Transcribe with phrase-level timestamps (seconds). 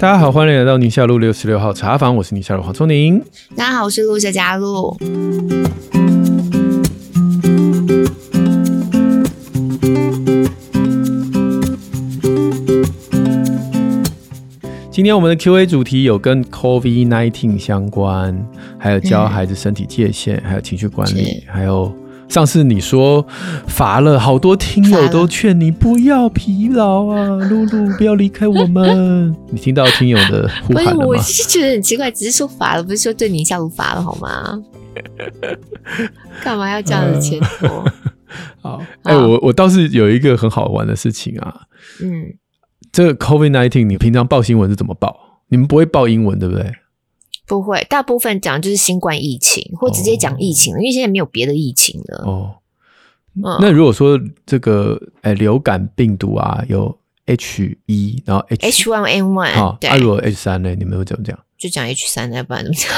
[0.00, 3.20] 大家好，欢迎来到宁夏路六十六号茶坊，我是宁夏路黄聪宁。
[3.56, 4.96] 大家好，我是陆小佳露。
[14.88, 18.40] 今天我们的 Q&A 主题有跟 COVID-19 相关，
[18.78, 21.92] 还有教孩子身体界限，嗯、还有情绪管理，还有。
[22.28, 23.26] 上次你说
[23.66, 29.34] 乏了，好多听友都劝你不要疲劳啊，露露不要离开我们。
[29.50, 30.96] 你听到听友的呼喊了吗？
[30.96, 34.62] 不是，我是觉得很奇怪，只是说乏了，不是说对你下路乏了好吗？
[36.42, 37.84] 干嘛要这样子牵拖？
[38.60, 41.62] 好，哎、欸，我我倒是有一个很好玩的事情啊。
[42.02, 42.34] 嗯，
[42.92, 45.40] 这个 COVID nineteen，你平常报新闻是怎么报？
[45.48, 46.70] 你们不会报英文对不对？
[47.48, 52.24] 不会，大部分讲就是新冠疫情，或直接讲疫情，哦，因为现在没有别的疫情了。
[52.26, 52.54] 哦，
[53.34, 60.74] 嗯，那如果说这个诶流感病毒啊，有 H 一，然后 H H one N one，啊，那如果 H 三呢？
[60.74, 61.38] 你们会怎么讲？
[61.58, 62.90] 就讲 H 三，要不然怎么讲？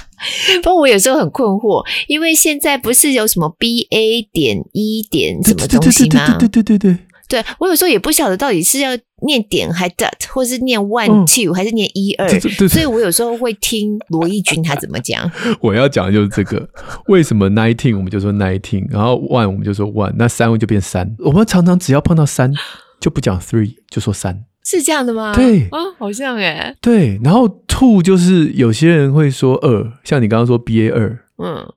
[0.62, 6.36] 不过我有时候很困惑，因为现在不是有什么 B A 点一点什么东西吗？
[6.38, 6.92] 对对对对对对。
[6.94, 8.90] 对对我有时候也不晓得到底是要
[9.26, 12.28] 念点还 dot，或是念 one two，还是念一二，
[12.68, 15.28] 所以我有时候会听罗毅君他怎么讲。
[15.60, 16.68] 我要讲的就是这个，
[17.06, 21.16] 为什么 nineteen 我们就说 nineteen，然后 one 我们就说 one，那三位就变三。
[21.18, 22.52] 我们常常只要碰到三
[23.00, 25.34] 就不讲 three，就说三，是这样的吗？
[25.34, 26.76] 对，啊，好像诶。
[26.80, 31.72] 对，然后 two 就是有些人会说二，像你刚刚说 ba 二，嗯，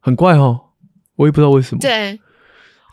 [0.00, 0.60] 很怪哦，
[1.16, 1.80] 我也不知道为什么。
[1.80, 2.18] 对。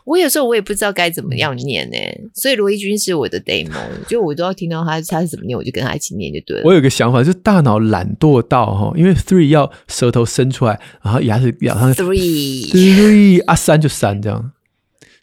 [0.06, 1.96] 我有时候我也不知道该怎么样念呢，
[2.32, 3.74] 所以罗一钧是我的 demo，
[4.06, 6.62] 就我都要听到他他是怎么念，我就跟他一起念就对了。
[6.64, 14.52] 我有个想法，就是大脑懒惰到哈，因为 three 要舌头伸出来，然后牙齿咬上 three three 啊三就三这样，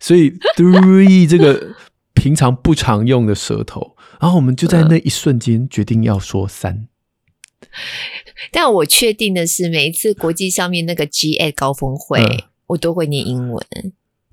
[0.01, 1.75] 所以 three 这个
[2.13, 6.89] 平常不常用的舌头，然后我们就在那一瞬间决定要说三。
[8.51, 13.66] 但我确定的是，每一次国际上面那个 G A 高峰会，嗯、我都会念英文。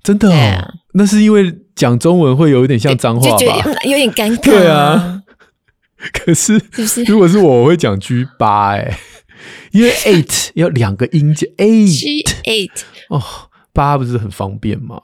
[0.03, 3.37] 真的哦，啊、那是因为讲中文会有一点像脏话吧？
[3.37, 4.41] 就觉得有点尴尬。
[4.43, 5.21] 对啊，
[6.13, 6.61] 可是
[7.07, 8.97] 如果是我，我会讲 G 八哎，
[9.71, 12.71] 因为 eight 要两个音节 eight eight
[13.09, 13.21] 哦，
[13.73, 14.99] 八不是很方便吗？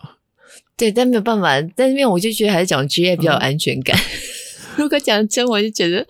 [0.75, 3.95] 对，但没有办法，在那边我就觉得还是讲 G 比较有安全感。
[3.97, 4.01] 嗯
[4.79, 6.05] 如果讲真，我就觉得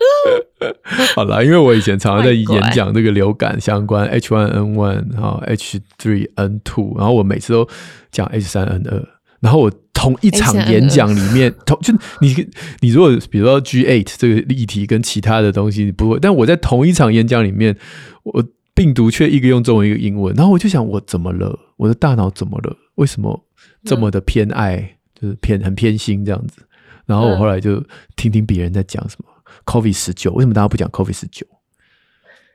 [1.14, 7.66] 好啦，因为我以前常常在演讲这个流感相关 H one N one 哈 H three N two，然后我每次都
[8.10, 9.04] 讲 H3N2，，
[9.40, 12.34] 然后我同一场演讲里面，同就你
[12.80, 17.76] 你如果比如说 G eight 这个议题跟其他的东西你不会，但我在同一场演讲里面，
[18.24, 21.58] 我病毒却一个用中文一个英文，然后我就想我怎么了？
[21.76, 22.76] 我的大脑怎么了？
[22.96, 23.44] 为什么
[23.84, 24.96] 这么的偏爱？
[25.20, 26.62] 就是偏很偏心这样子？
[27.08, 27.82] 然后我后来就
[28.16, 29.30] 听听别人在讲什么
[29.64, 31.46] COVID 十九，为什么大家不讲 COVID 十九？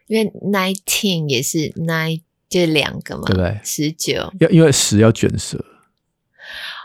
[0.05, 3.59] 因为 nineteen 也是 nine 就两个嘛，对不对？
[3.63, 5.65] 十九要因为十要卷舌，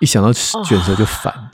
[0.00, 1.32] 一想到卷舌就烦。
[1.36, 1.50] 哦、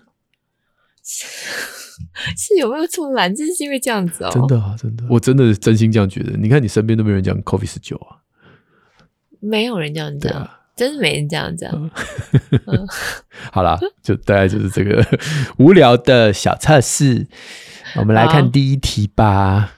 [2.36, 3.34] 是有没有这么懒？
[3.34, 4.30] 真是因为这样子哦？
[4.32, 6.36] 真的啊，真的，我真的真心这样觉得。
[6.36, 8.22] 你看你身边都没有人讲 COVID 十九啊？
[9.40, 10.48] 没有人这样讲。
[10.76, 11.70] 真是没人这样讲。
[12.66, 12.86] 嗯、
[13.52, 15.04] 好了，就大概就是这个
[15.58, 17.26] 无聊的小测试。
[17.96, 19.74] 我们来看第一题吧。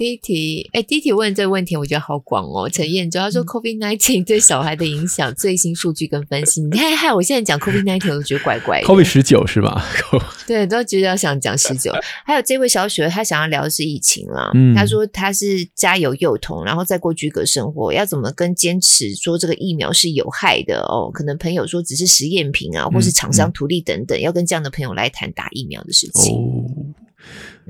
[0.00, 2.66] 第一题，哎，第一题问这个问题，我觉得好广哦。
[2.70, 6.62] 陈燕洲他说，COVID-19 对小孩的影响最新数据跟分析。
[6.62, 8.86] 你看，害我现在讲 COVID-19 我都觉得怪怪的。
[8.86, 9.84] COVID 十九是吧？
[10.48, 11.92] 对，都觉得要想讲十九。
[12.24, 14.50] 还有这位小雪，他想要聊的是疫情啦。
[14.54, 21.10] 嗯，他说他是家有幼童，然后再过居隔生活，要怎么跟坚持说这个疫苗是有害的哦？
[21.12, 26.34] 可能朋友说只是实验品啊，或是厂商图利等等，嗯嗯、要跟这样的朋友来谈打疫苗的事情。
[26.34, 26.64] 哦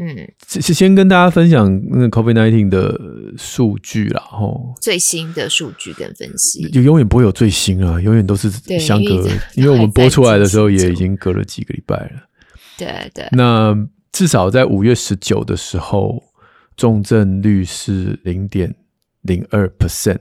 [0.02, 0.16] 嗯，
[0.48, 2.98] 是先跟大家分享那个 COVID nineteen 的
[3.36, 12.12] 数据啦，吼，最新的数据跟分析，就永远不会有最新啊，永远都是相隔，因为我们播出来的时候也已经隔了几个礼拜了。
[12.78, 13.76] 对对，那
[14.10, 16.22] 至少在五月十九的时候，
[16.78, 18.74] 重症率是零点
[19.20, 20.20] 零二 percent，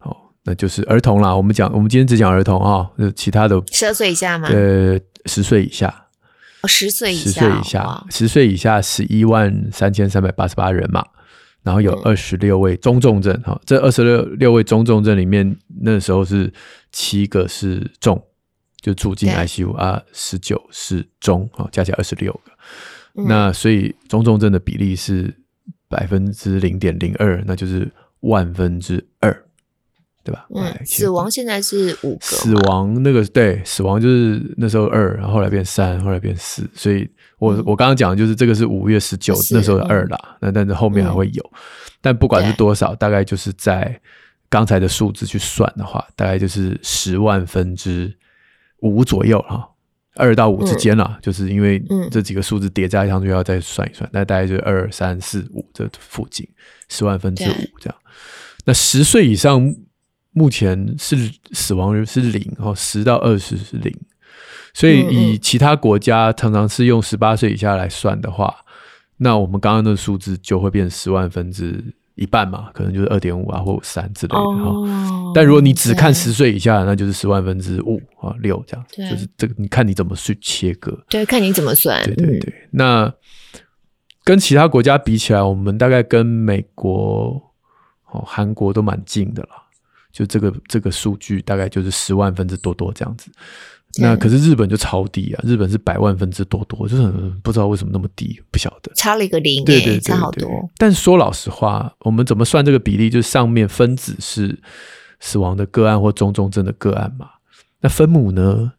[0.00, 1.34] 哦，那就是儿童啦。
[1.34, 4.48] 我们讲，我们今天只讲儿童啊，其他的十二岁以下吗？
[4.48, 6.03] 呃，十岁以下。
[6.66, 11.04] 十岁以下，十岁以下，十岁以下，十一万三千三百八十八人嘛，
[11.62, 16.52] 然后有二十六位中重症哈，这二十六六位中重症里面，那时候是
[16.92, 18.22] 七个是重，
[18.80, 25.34] 就住进 ICU 啊，十九是中啊，加起来二十六个，那所以中重症的比例是
[25.88, 27.90] 百分之零点零二，那就是
[28.20, 29.44] 万分之二，
[30.24, 30.46] 对吧？
[30.54, 32.20] 嗯，死亡现在是五个。
[32.22, 36.66] 死亡那个对，死亡就是那时候二，然后后来变三，后来变四。
[36.72, 37.06] 所以
[37.38, 40.18] 我，我、嗯、我刚刚讲的就是这个是五月十九那时候的二啦。
[40.40, 41.58] 那、嗯、但是后面还会有，嗯、
[42.00, 44.00] 但不管是多少，大概就是在
[44.48, 48.10] 刚才的数字去算的话，大概就是十万分之
[48.78, 49.68] 五左右哈，
[50.16, 51.18] 二到五之间啦、嗯。
[51.20, 56.48] 就是因为这几个数字叠加上去要再算一算，那、嗯、大概就是二三四五这附近，
[56.88, 57.94] 十万分之五这样。
[58.64, 59.70] 那十岁以上。
[60.34, 61.16] 目前是
[61.52, 63.96] 死亡率是零哦，十到二十是零，
[64.74, 68.54] 所以以其他国家常常是用十八岁以下来算的话，
[69.16, 71.82] 那我们刚刚的数字就会变十万分之
[72.16, 75.32] 一半嘛，可能就是二点五啊或三之类的哈、哦。
[75.34, 82.52] 但如果你只看十岁以下，那就是十万分之五啊六这样子，就是这个你看你怎么去切割，对，看你怎么算，对对对。
[82.52, 83.14] 嗯、那
[84.24, 87.40] 跟其他国家比起来，我们大概跟美国、
[88.10, 89.48] 哦韩国都蛮近的了。
[90.14, 93.28] 就这个这个数据大概就是十万分之多多这样子，
[94.00, 95.42] 那可是日本就超低啊！
[95.44, 97.02] 日本是百万分之多多，就是
[97.42, 100.48] 不知道为什么那么低，不晓得差了一个零，欸，对对，对对，差好多。
[100.78, 103.10] 但说老实话，我们怎么算这个比例？
[103.10, 104.56] 就是上面分子是
[105.18, 107.28] 死亡的个案或中重症的个案嘛？
[107.80, 108.72] 那分母呢？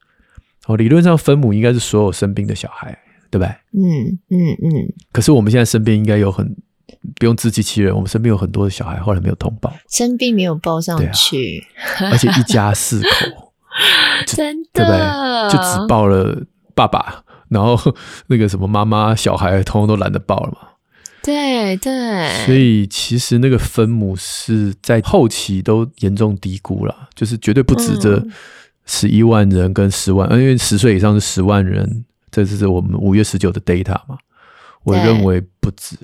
[0.67, 2.97] 哦，理论上分母应该是所有生病的小孩，
[3.29, 3.49] 对不对？
[3.73, 4.93] 嗯嗯嗯。
[5.11, 6.55] 可是我们现在身边应该有很。
[7.17, 11.65] 不用自欺欺人，我们身边有很多的小孩，后来没有通报，生病没有报上去，
[11.99, 13.53] 啊、而且一家四口，
[14.27, 14.69] 真的。
[14.73, 14.99] 对不对？
[15.49, 16.43] 就只报了
[16.73, 17.79] 爸爸，然后
[18.27, 20.69] 那个什么妈妈、小孩，通通都懒得报了嘛。
[21.23, 28.23] 对对，所以其实那个分母是在后期都严重低估了，就是绝对不止这
[28.85, 34.17] 十一万人跟十万，嗯、因为十岁以上是十万人，这是我们五月十九的 data 嘛，
[34.83, 35.95] 我认为不止。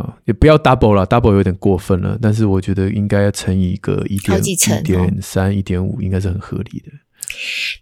[0.00, 2.18] 啊，也不要 double 了，double 有点过分了。
[2.20, 6.90] 但是我觉得应该要乘以一个一点一点三、一点五，应该是很合理的。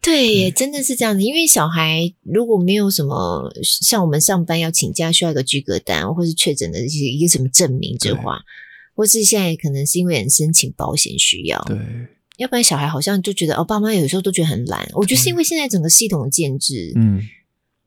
[0.02, 1.22] 对，也真的是这样子。
[1.22, 8.40] 因为小孩如果没有什么像我们上班要请假需要一个居格单，或是确诊的一些一个什么证明的话，
[8.94, 11.78] 或是现在可能是因为人申请保险需要，对，
[12.36, 14.86] 要不然小孩好像就觉得哦，爸妈有时候都觉得很懒。
[14.94, 17.22] 我觉得是因为现在整个系统的建制，嗯。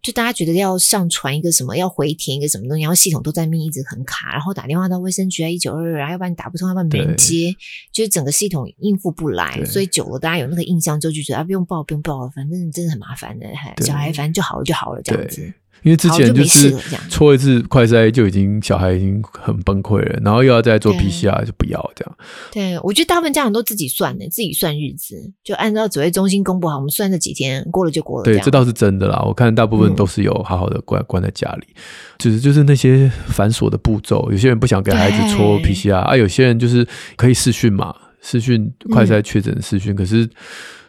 [0.02, 7.56] 就大家觉得要上传一个什么，要回填一个什么东西，然后系统都在面一直很卡，然后打电话到卫生局啊，一九二二啊，要不然你打不通，要不然没人接，
[7.92, 13.46] 就是整个系统应付不来，所以久了大家有那个印象之后就觉得啊，不用报，不用报，反正真的很麻烦的，
[13.86, 15.54] 小孩反正就好了就好了这样子。
[15.84, 16.76] 因为之前就是
[17.10, 22.18] 搓一次快筛就已经小孩已经很崩溃了，然后又要再做 PCR 就不要这样。
[22.52, 28.24] 对，我觉得大部分家长都自己算的，自己算日子，就按照指挥中心公布好，我们算这几天过了就过了。
[28.24, 29.22] 对，这倒是真的啦。
[29.26, 31.68] 我看大部分都是有好好的关关在家里，
[32.18, 40.30] 就是就是那些繁琐的步骤，有些人不想给孩子搓 PCR 啊，有些人就是可以视讯嘛，视讯快筛确诊视讯，可是。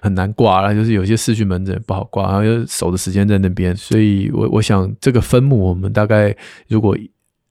[0.04, 6.36] 很难挂啦，就是有些视讯门诊不好挂，然后又守的时间在那边，所以我我想这个分母我们大概
[6.66, 6.98] 如果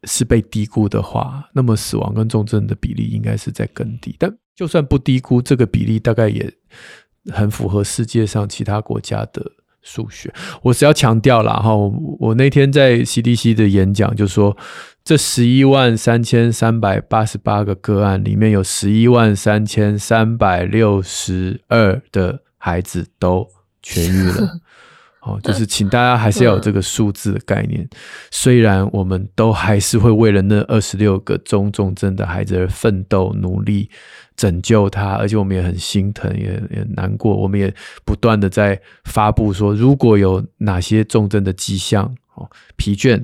[0.04, 4.13] 是被低估的话，那么死亡跟重症的比例应该是在更低。
[4.19, 6.54] 但就算不低估，这个比例大概也
[7.31, 9.42] 很符合世界上其他国家的
[9.81, 10.30] 数学。
[10.62, 11.74] 我只要强调了哈，
[12.19, 14.57] 我那天在 CDC 的演讲就说。
[15.03, 23.48] 这十一万三千三百八十八个个案里面有十一万三千三百六十二的孩子都
[23.83, 24.59] 痊愈了。
[25.21, 27.87] 哦，就是请大家还是要有这个数字的概念。
[28.31, 33.87] 虽然我们都还是会为了那二十六个中重症的孩子而奋斗努力
[34.35, 37.35] 拯救他，而且我们也很心疼，也也难过。
[37.35, 37.71] 我们也
[38.04, 43.23] 不断的在发布说，如果有哪些重症的迹象，哦，疲倦。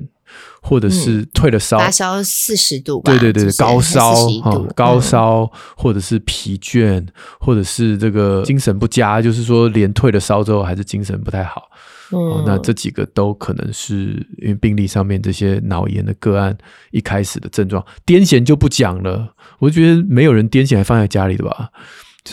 [0.62, 7.06] 或者是退了烧，发烧四十度，对对对，高烧哈，高烧，或者是疲倦，
[7.40, 11.68] 或者是这个精神不佳，就是说连退了烧之后还是精神不太好。
[12.10, 16.56] 嗯，那这几个都可能是因为病例上面这些脑炎的个案
[16.90, 19.34] 一开始的症状，癫痫就不讲了。
[19.58, 21.68] 我觉得没有人癫痫还放在家里的吧？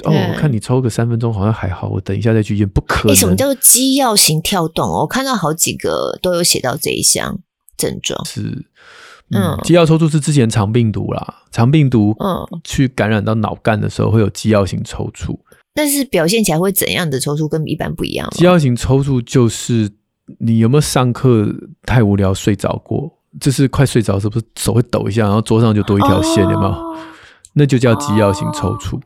[0.03, 3.15] 哦，我看你抽个三分钟好像还好，我等一下再去验，不可能。
[3.15, 4.89] 什么叫做肌药型跳动？
[4.89, 7.39] 我看到好几个都有写到这一项。
[7.77, 8.65] 症状是，
[9.31, 15.37] 嗯，肌药抽搐是之前肠病毒啦，肠病毒嗯去感染到脑干的时候会有肌药型抽搐，
[15.73, 18.29] 但是表现起来会怎样的抽搐跟一般不一样？
[18.31, 19.89] 肌药型抽搐就是
[20.39, 21.47] 你有没有上课
[21.83, 23.11] 太无聊睡着过？
[23.39, 26.95] 就是快睡着是不是手会抖一下，然后桌上就多一条线，有没有？
[27.53, 28.99] 那就叫肌药型抽搐。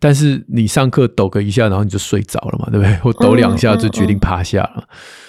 [0.00, 2.96] 但是你上课抖个一下，然后你就睡着了嘛，对不对？
[3.02, 4.84] 或抖两下就决定趴下了。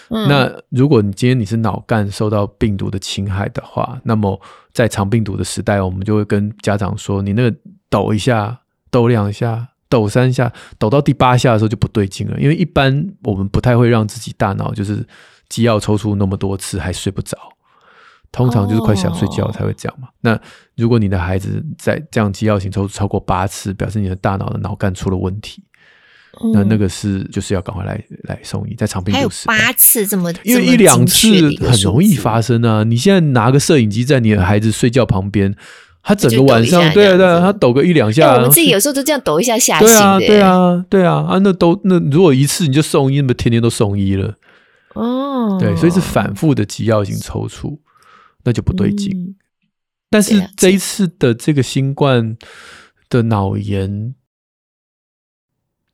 [0.10, 4.40] 那如果你今天你是脑干受到病毒的侵害的话，那么
[4.74, 7.56] 在长病毒的时代，我们就会跟家长说，你那个
[7.90, 8.60] 抖一下、
[8.90, 15.06] 抖两下、抖三下，抖到第八下的时候就不对劲了，因为一般我们不太会让自己大脑就是
[15.48, 17.38] 肌要抽搐那么多次还睡不着，
[18.32, 20.08] 通常就是快想睡觉才会这样嘛。
[20.08, 20.14] Oh.
[20.22, 20.42] 那
[20.76, 25.64] 如果你的孩子在这样肌要型抽搐超过八次，表示你的大脑的脑干出了问题。
[26.54, 31.28] 那那个是就是要赶快来来送医，在长病毒时还有八次这么，因为一两次
[31.60, 32.84] 很容易发生啊！
[32.84, 35.54] 你现在拿个摄影机在你的孩子睡觉旁边，
[36.02, 39.90] 他整个晚上，对啊对啊，他抖个一两下，我们自己有时候都这样抖一下吓醒的。
[39.90, 41.40] 对啊对啊对啊啊！
[41.40, 44.36] 那都那如果一次你就送医，那么天天都送医了
[44.94, 45.58] 哦。
[45.60, 47.78] 对，所以是反复的急要性抽搐，
[48.44, 49.36] 那就不对劲。
[50.10, 52.38] 但是这一次的这个新冠
[53.10, 54.16] 的脑炎。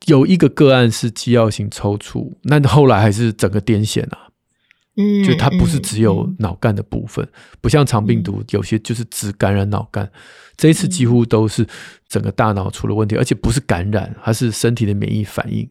[0.08, 4.30] 有一个个案是肌药性抽搐，那后来还是整个癫痫啊，
[4.98, 10.12] 嗯，就它不是只有脑干的部分，嗯、不像肠病毒有些就是只感染脑干，嗯、
[10.58, 11.66] 这一次几乎都是
[12.08, 15.68] 整个大脑出了问题，而且不是感染，它是身体的免疫反应，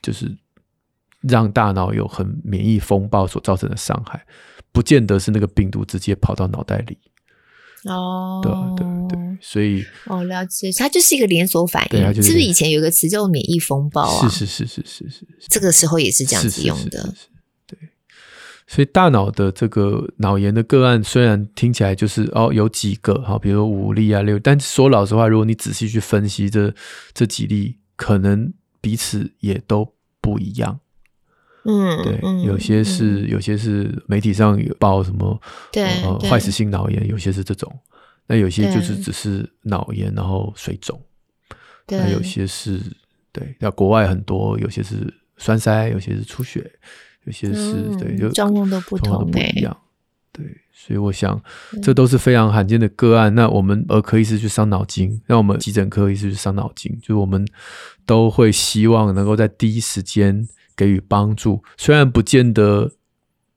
[0.00, 0.34] 就是
[1.20, 4.24] 让大脑有很免疫风暴所造成的伤害，
[4.76, 6.98] 不见得是那个病毒直接跑到脑袋里。
[7.84, 12.42] 哦，对对对，所以哦，了解，它就是一个连锁反应，是不是？
[12.42, 14.28] 以前有个词叫做免疫风暴啊？
[14.28, 16.98] 是是是是是是，这个时候也是这样子用的。
[17.00, 17.28] 是是是是是
[17.66, 17.78] 对，
[18.66, 26.74] 所以大脑的这个脑炎的个案，虽然听起来就是哦有几个哈，比如说五例啊六，但说老实话，如果你仔细去分析这
[27.14, 28.52] 这几例，可能
[28.82, 30.80] 彼此也都不一样。
[31.68, 35.40] 嗯，对，有些是，有些是媒体上有报什么，
[35.72, 35.84] 对，
[36.28, 37.76] 坏死性脑炎，有些是这种，
[38.28, 41.00] 那有些就是只是脑炎，然后水肿，
[41.88, 42.80] 那有些是，
[43.32, 46.70] 对，那国外很多，有些是栓塞，有些是出血，
[47.24, 49.76] 有些是，对，就状况都不同，都不一样，
[50.30, 51.42] 对，所以我想，
[51.82, 53.34] 这都是非常罕见的个案。
[53.34, 57.44] 那我们儿科医师去伤脑筋，让我们急诊科医师去伤脑筋，就是我们
[58.04, 60.46] 都会希望能够在第一时间。
[60.76, 62.92] 给予帮助，虽然不见得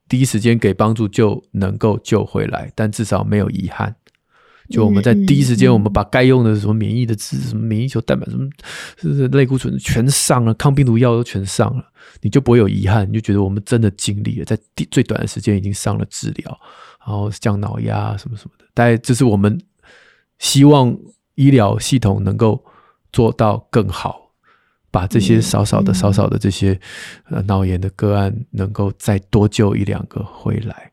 [0.08, 3.96] 第一时间给帮助就能够救回来，但至少没有遗憾。
[4.70, 8.48] 就我们在第一时间，我们把该用的什么免疫的治、什么免疫球蛋白、什么
[8.98, 11.84] 是是类固醇全上了，抗病毒药都全上了，
[12.22, 14.56] 你就不会有遗憾，你就觉得我们真的尽力了，在
[14.92, 16.60] 最短的时间已经上了治疗，
[17.00, 18.66] 然后降脑压什么什么的。
[18.76, 19.60] 但这是我们
[20.38, 20.96] 希望
[21.34, 22.64] 医疗系统能够
[23.12, 24.29] 做到更好。
[24.92, 26.80] 把这些少少的、少少的这些
[27.30, 30.92] 呃脑炎的个案，能够再多救一两个回来。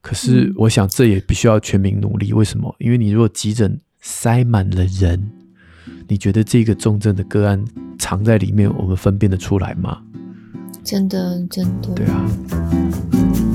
[0.00, 2.32] 可是，我想这也必须要全民努力。
[2.32, 2.74] 为什么？
[2.78, 5.30] 因为你如果急诊塞满了人，
[6.06, 7.62] 你觉得这个重症的个案
[7.98, 10.00] 藏在里面，我们分辨得出来吗？
[10.84, 11.92] 真的，真的。
[11.94, 13.47] 对啊。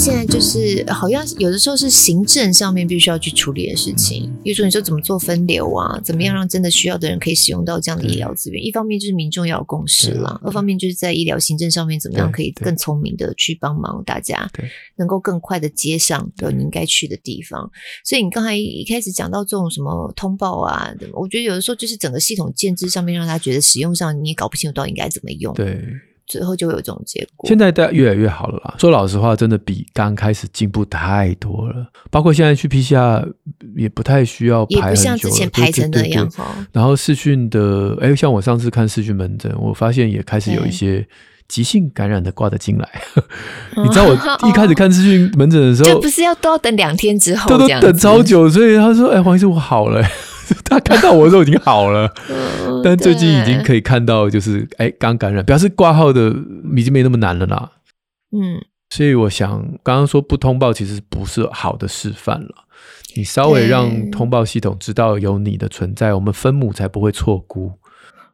[0.00, 8.64] 现在就是好像有的时候是行政上面必须要去处理的事情，比如说你说怎么做分流啊，怎么样让真的需要的人可以使用到这样的医疗资源。
[8.64, 14.50] 一方面就是民众要有共识啦，二方面就是在医疗行政上面怎么样可以更聪明的去帮忙大家，
[14.96, 17.70] 能够更快的接上到你应该去的地方。
[18.02, 25.52] 所以你刚才一开始讲到这种什么通报啊，我觉得有的时候就是整个系统建制上面让他觉得使用上你也搞不清楚到底应该怎么用。
[25.52, 25.78] 对。
[26.30, 27.48] 最后就会有这种结果。
[27.48, 28.76] 现在大家越来越好了啦。
[28.78, 31.86] 说老实话，真的比刚开始进步太多了。
[32.08, 33.28] 包括现在去 PCR
[33.76, 36.30] 也不太需要排很久了，也不像之前排成那样。
[36.70, 41.04] 然后视讯的，哎，像我上次看视讯门诊，我发现也开始有一些
[41.48, 42.88] 急性感染的挂得进来。
[43.76, 44.14] 你知道我
[44.48, 48.48] 一开始看视讯门诊的时候，这不是要都要等两天之后，都都等超久。
[48.48, 50.00] 所以他说：“哎，黄医师，我好了。”
[50.64, 52.12] 他看到我的时候已经好了，
[52.84, 56.34] 但最近已经可以看到，就是哎，刚感染，表示挂号的
[56.76, 57.70] 已经没那么难了啦。
[58.32, 62.54] 嗯，所以我想，刚刚说不通报其实不是好的示范了。
[63.16, 67.72] 你稍微让通报系统知道有你的存在，我们分母才不会错估。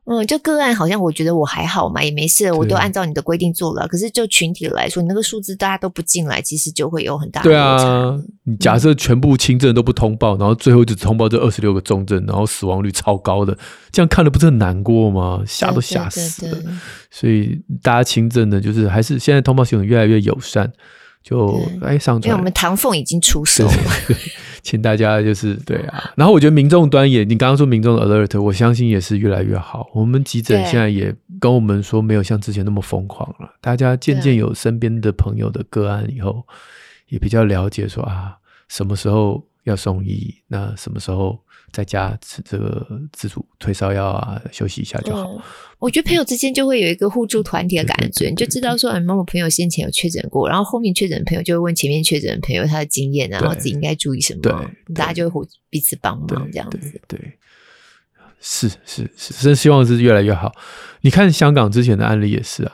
[0.09, 3.89] 嗯，就个案好像我觉得我还好嘛，也没事，我都按照你的规定做了。
[3.89, 7.51] 可是就群体来说，你那个数字大家都不进来，其实就会有很大的。
[7.51, 13.59] 对啊，你假设全部轻症都不通报，嗯、然后最后就只通报这二十六个重症，然后死亡率超高的，
[13.91, 15.43] 这样看了不是很难过吗？
[15.45, 16.53] 吓都吓死了。
[16.53, 16.79] 对对对对，
[17.11, 20.73] 所以大家轻症的，就是还是现在通报系统越来越友善。
[21.29, 23.73] 就哎上传，因为我们唐凤已经出手了，
[24.63, 26.13] 请大家就是对啊。
[26.15, 29.91] 然后我觉得民众端也，你刚刚说民众的 alert，我相信也是越来越好。
[29.93, 33.51] 我们急诊现在也跟我们说，没有像之前那么疯狂了。
[33.61, 36.47] 大家渐渐有身边的朋友的个案以后，
[37.09, 38.37] 也比较了解说啊，
[38.69, 41.37] 什么时候要送医，那什么时候
[41.73, 45.25] 在家吃这个自主退烧药啊，休息一下就好。
[45.33, 45.43] 嗯、
[45.79, 54.53] 我觉得朋友之间就会有一个互助团体的感觉，你就知道说，某某朋友先前有确诊过，然后后面确诊的朋友就会问前面确诊的朋友他的经验啊，然后自己应该注意什么，对，
[54.95, 56.79] 大家就会互彼此帮忙这样子。
[56.79, 57.33] 对，对，对，
[58.41, 60.53] 是是是，真希望是越来越好。
[61.03, 62.73] 你看香港之前的案例也是啊，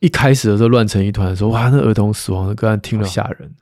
[0.00, 3.54] 一开始的时候乱成一团，的时候哇，那儿童死亡的个案听了吓人。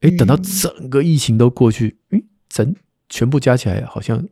[0.00, 2.74] 哎，等到整个疫情都过去，嗯，整
[3.10, 4.26] 全部加起来好像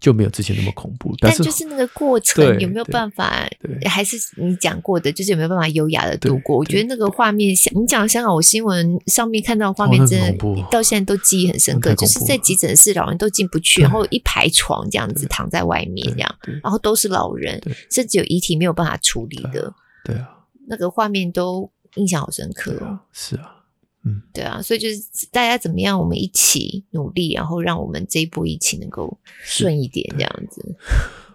[0.00, 1.14] 就没有之前那么恐怖。
[1.20, 3.48] 但，就是那个过程有没有办法？
[3.88, 6.56] 还是你讲过的，就是有没有办法优雅的度过？
[6.56, 11.94] 我觉得那个画面，像你讲香港，我新闻上面看到画面，真的到现在都记忆很深刻。
[11.94, 19.72] 就是在急诊室，老人都进不去，然后一排床这样子躺在外面，这样，然后都是老人，甚至有遗体没有办法处理的。
[20.04, 20.28] 对啊，
[20.66, 22.98] 那个画面都印象好深刻哦。
[23.12, 23.63] 是啊。
[24.04, 30.76] 嗯，对啊，所以就是大家怎么样，我们一起努力，然后让我们这一波疫情能够顺一点，这样子。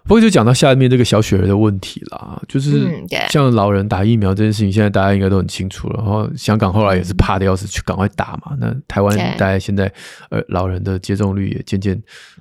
[0.04, 2.88] 不过就讲到下面这个小雪儿的问题啦，就是
[3.30, 5.98] 像老人打疫苗这件事情，现在大家应该都很清楚了。
[5.98, 8.56] 然后香港后来也是怕的要死，去赶快打嘛。
[8.60, 9.92] 那台湾大家现在
[10.30, 11.96] 呃老人的接种率也渐渐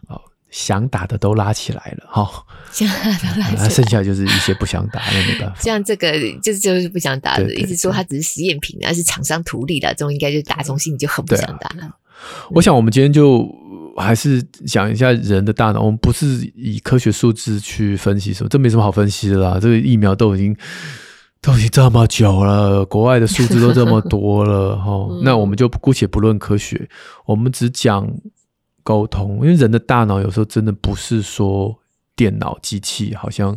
[0.07, 0.19] 啊。
[0.51, 2.27] 想打的都拉起来了哈，
[2.73, 5.57] 想打的拉起来， 啊，剩下就是一些不想打，那没办法。
[5.61, 6.13] 像这个
[6.43, 11.91] 就是就是不想打的，一直说它只是实验品，而是厂商图利的，这种应该就打从心里就很不想打了。
[12.51, 13.47] 我想我们今天就
[13.97, 19.59] 还是讲一下人的大脑，我们不是以科学数字去分析什么，这没什么好分析的啦。
[19.61, 20.57] 这个疫苗都已经
[21.43, 26.89] 都已经这么久了，国外的数字都这么多了哈， 嗯，那我们就姑且不论科学，
[27.27, 28.11] 我们只讲。
[28.89, 31.79] 沟通，因为人的大脑有时候真的不是说
[32.17, 33.55] 电脑机器，好像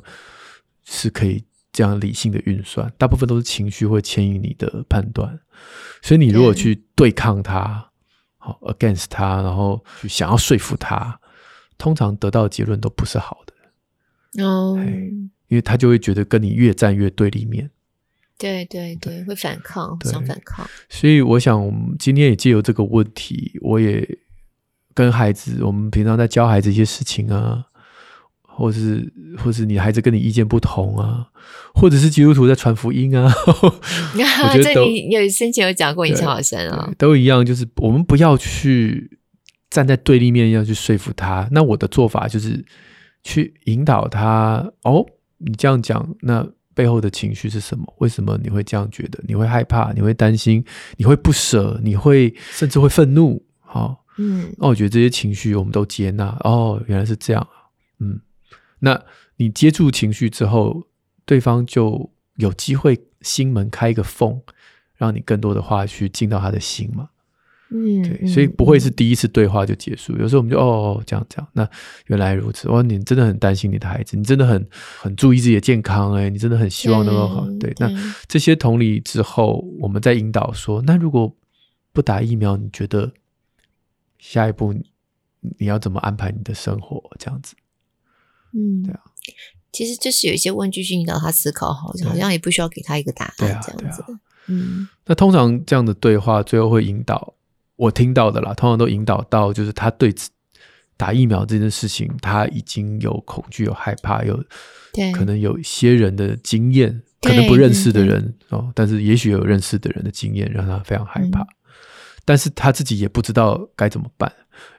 [0.84, 5.40] 是可以这样理性的运算，大部分都是情绪会牵引你的判断。
[6.02, 7.90] 所以你如果去对抗它，
[8.40, 11.18] 好 against 它，然后去想要说服它，
[11.78, 14.44] 通常得到的结论都不是好的。
[14.44, 14.78] 哦，
[15.48, 17.72] 因为他就会觉得跟你越战越对立面。
[18.38, 20.68] 对对对，会反抗，想反抗。
[20.90, 24.20] 所以我想，今天也借由这个问题，我也。
[25.01, 27.65] 跟孩子，我们平常在教孩子一些事情啊，
[28.43, 31.25] 或是或是你孩子跟你意见不同啊，
[31.74, 39.17] 或者是基督徒在传福音啊， 我觉得 都你有先前有讲过，印象好深啊，都一样，就是我们不要去
[39.71, 41.47] 站在对立面，要去说服他。
[41.49, 42.63] 那我的做法就是
[43.23, 44.71] 去引导他。
[44.84, 45.04] 哦，
[45.39, 47.91] 你这样讲，那背后的情绪是什么？
[47.97, 49.19] 为什么你会这样觉得？
[49.28, 49.91] 你会害怕？
[49.93, 50.63] 你会担心？
[50.97, 51.80] 你会不舍？
[51.84, 53.43] 你会甚至会愤怒？
[53.62, 54.01] 好。
[54.17, 56.28] 嗯，那我觉得这些情绪我们都接纳。
[56.41, 57.47] 哦，原来是这样。
[58.00, 58.19] 嗯，
[58.80, 59.02] 那
[59.38, 60.84] 你接住情绪之后，
[61.26, 64.41] 对方就有机会心门开一个缝，
[64.97, 67.10] 让你更多的话去进到他的心嘛。
[67.74, 70.12] 嗯，对，所以不会是第一次对话就结束。
[70.17, 71.47] 有时候我们就哦，这样这样。
[71.54, 71.67] 那
[72.08, 72.67] 原来如此。
[72.69, 74.67] 哇，你真的很担心你的孩子，你真的很
[75.00, 76.13] 很注意自己的健康。
[76.13, 77.47] 哎，你真的很希望能够好。
[77.62, 77.89] 对，那
[78.28, 81.34] 这些同理之后，我们再引导说，那如果
[81.93, 83.13] 不打疫苗，你觉得？
[84.21, 84.71] 下一步
[85.57, 87.01] 你要怎么安排你的生活？
[87.17, 87.55] 这样子，
[88.53, 89.01] 嗯，对啊，
[89.71, 94.05] 其实就是有一些问句去引导他思考，好像好像也不需要给他一个答案，这样子。
[94.47, 97.34] 嗯，那通常这样的对话最后会引导
[97.75, 100.13] 我听到的啦，通常都引导到就是他对
[100.97, 104.43] 打疫苗这件事情，他已经有恐惧、有害怕、有
[105.15, 111.47] 可能有一些人的经验，可能不认识的人哦，但是也许有认识的人的经验，让他非常害怕。
[112.25, 114.31] 但是他自己也不知道该怎么办，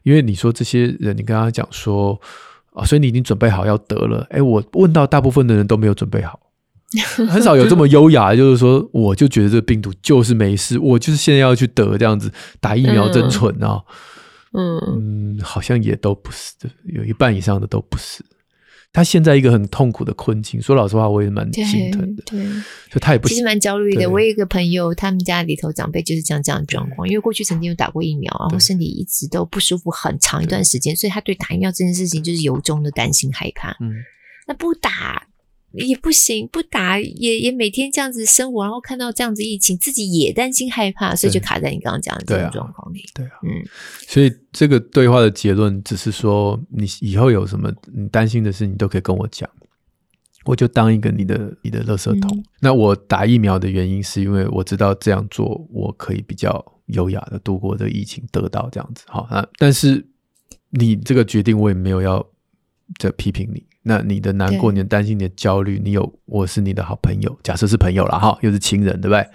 [0.02, 2.20] 因为你说这些人，你跟他讲说
[2.72, 4.26] 啊，所以你已经准备好要得了。
[4.30, 6.38] 哎，我问到大部分的人都没有准备好，
[7.28, 13.82] 很少有这么优雅，就是说我就觉得这个病毒就是没事，我就是现在要去得这样子，打疫苗真蠢啊，
[14.52, 14.78] 嗯。
[14.86, 18.24] 嗯，好像也都不是，有一半以上的都不是。
[18.92, 22.22] 他现在一个很痛苦的困境，说老实话，我也蛮心疼的。
[22.26, 22.44] 对，
[22.90, 24.10] 就他也不其实蛮焦虑的。
[24.10, 33.70] 我有一个朋友，他们家里头长辈就是这样这样的状况，因为过去曾经有打过疫苗，然后身体一直都不舒服很长一段时间，所以他对打疫苗这件事情就是由衷的担心害怕。
[33.80, 33.94] 嗯，
[34.46, 35.26] 那不打。
[35.74, 43.02] 也不行，不打也也每天这样子生活，然后看到这样子疫情，自己也担心害怕，所以就卡在你刚刚讲的这种状况里。
[43.14, 43.64] 对啊，嗯，
[44.06, 49.48] 所以这个对话的结论只是说，你以后有什么你担心的事，你都可以跟我讲，
[50.44, 52.36] 我就当一个你的你的垃圾桶。
[52.36, 52.44] 嗯。
[52.60, 59.04] 那我打疫苗的原因是因为我知道这样做，我可以比较优雅的度过这个疫情，得到这样子。
[59.08, 60.06] 好啊，但是
[60.70, 62.24] 你这个决定，我也没有要
[62.98, 63.64] 再批评你。
[63.82, 69.28] 那你的难过、你的担心、你的焦虑，你有我是你的好朋友，假设是朋友了哈，又是亲人，对不对？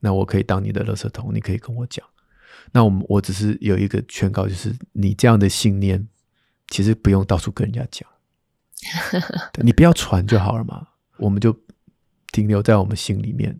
[0.00, 2.06] 那我可以当你的垃圾桶，你可以跟我讲。
[2.72, 6.06] 那我们我只是有一个劝告，就是你这样的信念
[6.68, 8.08] 其实不用到处跟人家讲，
[9.64, 11.58] 你不要传就好了嘛，我们就
[12.30, 13.58] 停留在我们心里面。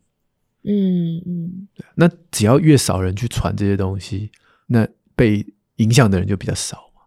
[0.64, 4.30] 嗯嗯，那只要越少人去传这些东西，
[4.66, 4.86] 那
[5.16, 7.02] 被影响的人就比较少嘛。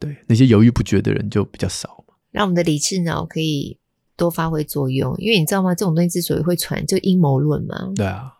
[0.00, 2.03] 对，那些犹豫不决的人就比较少嘛，
[2.34, 3.78] 让我们的理智脑可以
[4.16, 5.14] 多发挥作用。
[5.18, 5.72] 因为你知道吗？
[5.72, 7.92] 这种东西之所以会传，就阴谋论嘛。
[7.94, 8.34] 对啊，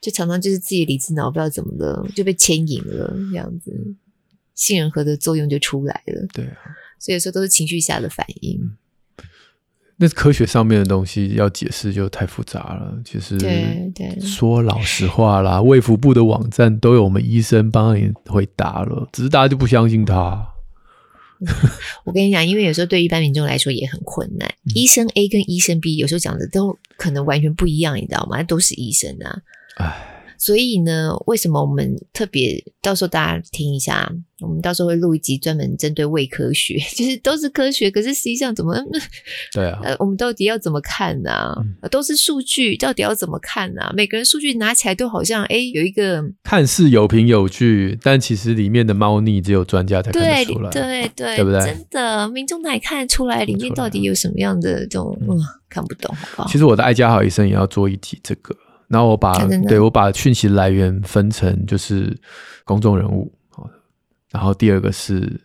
[0.00, 3.72] 就常常就是自己的理智脑不知道怎么了，就被牵引了，这样子，
[4.56, 6.26] 杏仁核的作用就出来了。
[6.34, 6.58] 对啊，
[6.98, 8.58] 所以有时候都是情绪下的反应。
[8.60, 8.76] 嗯，
[9.98, 13.00] 那科学上面的东西要解释就太复杂了。
[13.04, 20.54] 其实，对对，说老实话啦，卫福部的网站都有我们医生帮你回答了，只是大家就不相信他。
[22.04, 24.48] 我跟你讲，因为有时候对一般民众来说也很困难。
[24.64, 28.42] 嗯、医生 A 跟医生 B 有时候讲的都可能完全不一样，你知道吗？
[28.42, 29.42] 都是医生啊。
[29.76, 30.17] 唉。
[30.38, 34.10] 所以呢，为什么我们特别到时候大家听一下？
[34.40, 38.72] 我们到时候会录一集专门针对胃科学， 就是都是科学，可是实际上怎么？
[39.52, 41.54] 对啊， 呃，我们到底要怎么看呢、啊？
[41.82, 43.92] 嗯、都是数据，到底要怎么看呢、啊？
[43.96, 51.60] 每个人数据拿起来都好像哎，有一个看似有凭有据，但其实里面的猫腻只有专家才看得出来，对对对，对不对？
[51.60, 55.18] 真的，民众哪里看得出来里面到底有什么样的这种？
[55.22, 55.36] 嗯，
[55.68, 56.48] 看不懂，好不好？
[56.48, 58.54] 其实我的爱家好医生也要做一集这个。
[58.88, 59.32] 然后我把
[59.68, 62.18] 对我把讯息来源分成就是
[62.64, 63.30] 公众人物，
[64.30, 65.40] 然后第二个是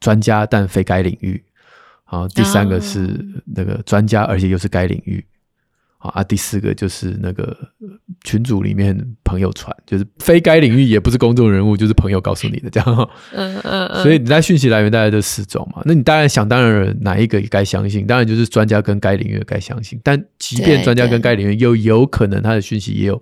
[0.00, 1.42] 专家但非该领域，
[2.04, 5.24] 好，第三个是那个专家而且又是该领域。
[5.98, 7.56] 啊，第四个就是那个
[8.24, 13.10] 群组里面朋友传，就是非该领域也不是公众人物，就是朋友告诉你的这样。
[13.34, 14.02] 嗯嗯嗯。
[14.02, 20.00] 所以你在讯息来源大概这四种嘛，那你当然想当然哪一个也该相信，当然就是专家跟该领域该相信。
[20.04, 23.20] 但即便专家跟该领域又有可能他的讯息也有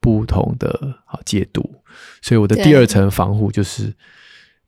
[0.00, 1.82] 不同的好解读，
[2.22, 3.94] 所以我的第二层防护就是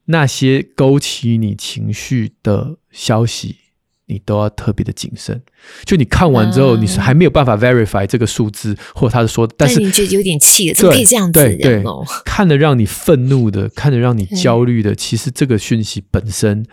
[0.05, 3.57] 那些勾起你情绪的消息。
[4.09, 5.43] 你都要特别的谨慎，
[5.85, 11.41] 就你看完之后，你是还没有办法 verify 这个数字或他是说，但是你觉得有点气了，怎么可以这样子？
[11.41, 11.83] 对对，
[12.25, 16.65] 看得让你愤怒的， 看得让你焦虑的，其实这个讯息本身，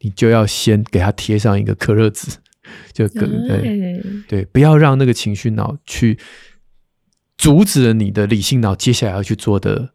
[0.00, 2.28] 你就要先给他贴上一个可热纸，
[2.92, 3.26] 就对
[4.28, 6.18] 对，不要让那个情绪脑去
[7.38, 9.94] 阻止了你的理性脑接下来要去做的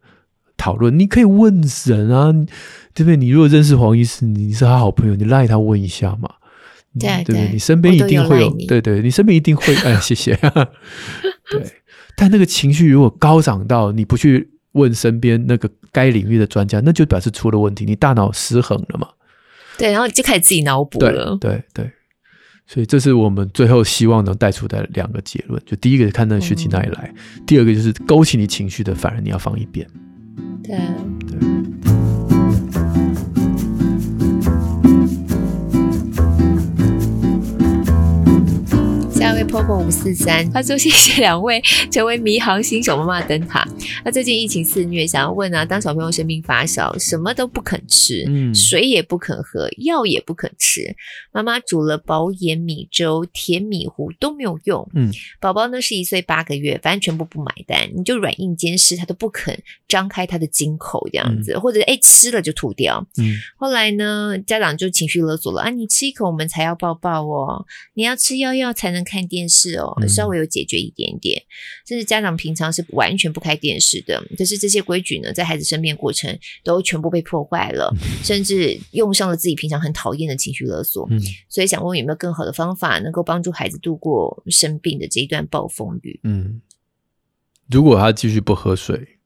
[0.56, 0.98] 讨论。
[0.98, 2.32] 你可以问人啊，
[2.92, 3.16] 对不对？
[3.16, 6.28] 你如果认识黄医师，你是他好朋友，你赖他问一下嘛。
[6.98, 10.34] 对对，你身边一定会有，有对对，你身边一定会， 哎，谢谢。
[11.50, 11.62] 对，
[12.16, 19.08] 但那个情绪如果高涨到你不去问身边那个该领域的专家，那就表示出了问题，你大脑失衡了嘛？
[19.76, 21.36] 对，然后就开始自己脑补了。
[21.40, 21.90] 对对对，
[22.66, 29.86] 所以这是我们最后希望能带出的两个结论：就第一个是看那讯息哪里来，嗯、第二个就是勾起你情绪的，反而你要放一边。
[30.64, 30.76] 对
[31.26, 32.17] 对。
[39.28, 41.60] 下一位 Popo 五四三，他说谢谢两位
[41.90, 43.62] 成为迷航新手妈妈的灯塔。
[44.02, 50.96] 那最近疫情肆虐，想要问啊，当小朋友生病发烧，什么都不肯吃，嗯，水也不肯喝，药也不肯吃，
[51.30, 68.98] 妈妈煮了宝眼米粥、甜米糊都没有用，嗯，宝宝呢是一岁八个月，反正全部不买单，你就软硬兼施，他都不肯张开他的金口这样子，嗯、或者哎吃了就吐掉，嗯，后来呢家长就情绪勒索了啊，你吃一口我们才要抱抱哦，你要吃药药才能。
[69.08, 71.48] 看电视哦，稍微有解决一点点，嗯、
[71.86, 81.08] 甚至家长平常是完全不开电视的，可是这些规矩呢，在孩子生病过程都全部被破坏了，嗯、甚至用上了自己平常很讨厌的情绪勒索。
[81.10, 86.20] 嗯，所以想问问有没有更好的方法，能够帮助孩子度过生病的这一段暴风雨？
[86.24, 86.60] 嗯，
[87.70, 89.17] 如果他继续不喝水，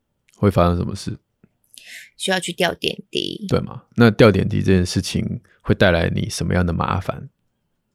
[0.43, 1.17] 会发生什么事？
[2.17, 3.83] 需要去吊点滴，对吗？
[3.97, 7.29] 那吊点滴这件事情会带来你什么样的麻烦？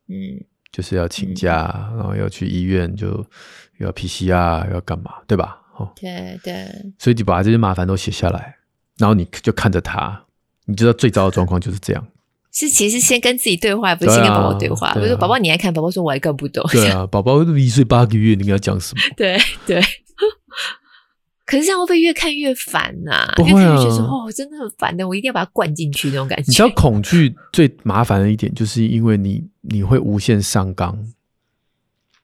[0.08, 0.44] 嗯。
[0.70, 3.08] 就是要请假，嗯、然后要去医院，就
[3.78, 5.60] 又要 PCR，又要干嘛，对吧？
[5.78, 6.68] 哦，对对。
[7.00, 8.58] 所以你把这些麻烦都写下来，
[8.98, 10.26] 然后你就看着他，
[10.66, 12.08] 你知道最糟的状况就是这样。
[12.52, 14.94] 是，其实先跟自己对话，不是先跟宝宝对话。
[14.94, 16.64] 比如说宝宝，你爱看，宝宝说我还看不懂。
[16.72, 19.02] 对啊，宝宝一岁八个月，你跟他讲什么？
[19.16, 19.82] 对 对。
[21.48, 23.34] 可是这样会不会越看越烦呐、啊？
[23.38, 26.44] 不会啊，越看越觉得哦，真的很烦的，我一定要把它灌进去那种感觉。
[26.46, 31.08] 你知道恐惧最麻烦的一点，就是因为你你会无限上纲。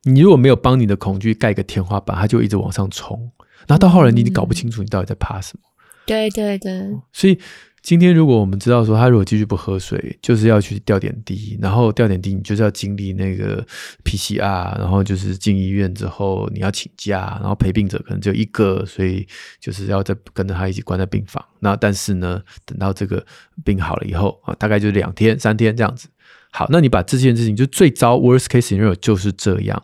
[0.04, 3.32] 你如果没有帮你的恐惧盖个天花板，它就一直往上冲，
[3.66, 5.64] 然后到后来你你搞不清楚你到底在怕什么。
[6.06, 6.94] 对对对。
[7.14, 7.40] 所以
[7.84, 13.62] 今天如果我们知道说他如果继续不喝水，就是要去吊点滴，然后吊点滴你就是要经历那个
[14.06, 19.28] PCR，然后就是进医院之后你要请假，然后陪病者可能只有一个，所以
[19.60, 21.44] 就是要再跟着他一起关在病房。
[21.60, 23.24] 那但是呢，等到这个
[23.66, 26.08] 病好了以后啊，大概就是两天三天这样子。
[26.52, 29.84] 好，那你把这件事情就最糟 worst case scenario 就是这样，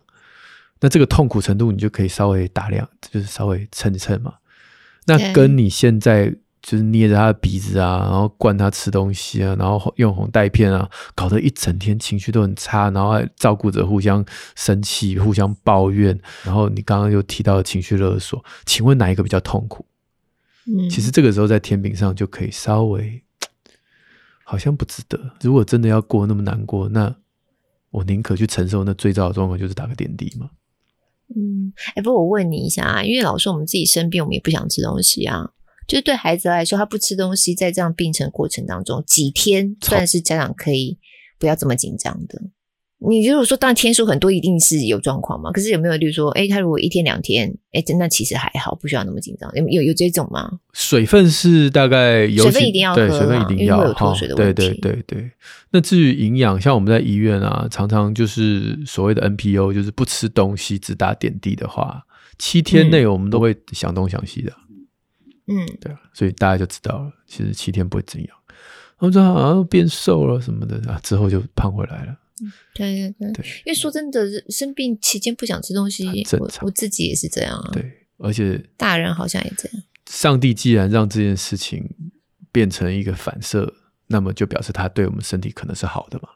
[0.79, 4.35] 那这个痛苦程度你就可以稍微打量，就是稍微称一称嘛。
[5.05, 6.33] 那跟你现在。
[6.69, 14.23] 就是捏着他的鼻子啊，然后灌他吃东西啊，然后用红带片啊，搞得一整天情绪都很差，然后还照顾者互相
[14.55, 19.83] 生气、互相抱怨，然后你刚刚又提到的情绪勒索，请问哪一个比较痛苦？
[20.67, 23.23] 嗯，其实这个时候在天平上就可以稍微，
[24.43, 25.19] 好像不值得。
[25.41, 27.15] 如果真的要过那么难过，那
[27.89, 30.51] 我宁可去承受那最糟的状况，就是打个点滴嘛。
[31.35, 35.49] 嗯，哎，不过我问你一下啊，因为老说我们自己生病，我们也不想吃东西啊。
[35.89, 40.99] 就是对孩子来说，他不吃东西，在这样病程过程当中，几天算是家长可以
[41.39, 42.39] 不要这么紧张的。
[43.01, 45.51] 你如果说当然天数很多，一定是有状况嘛？
[45.51, 49.49] 可是有没有，例如说，哎，他如果一天两天，哎，真的其实还好，不需要那么紧张。
[49.55, 50.59] 有有有这种吗？
[50.73, 54.53] 水分是大概有水分一定要喝，对，水分一定要，因为有脱水的问题。
[54.53, 55.31] 对对对对。
[55.71, 62.03] 那至于营养，像我们在医院啊，常常就是所谓的 NPO，就是不吃东西只打点滴的话，
[62.37, 64.51] 七天内我们都会想东想西的。
[64.51, 64.68] 嗯
[65.49, 68.37] 嗯，对啊，所以大家就知道了，其实七天不会怎样，
[68.99, 72.15] 然后就好像变瘦了什么的啊，之后就胖回来了。
[72.41, 76.05] 嗯，对对对，对，因为说真的，生病期间不想吃东西，
[76.39, 77.71] 我我自己也是这样啊。
[77.73, 79.83] 对，而且大人好像也这样。
[80.09, 81.89] 上帝既然让这件事情
[82.51, 83.73] 变成一个反射，
[84.07, 86.29] 那么就表示他对我们身体可能是好的嘛。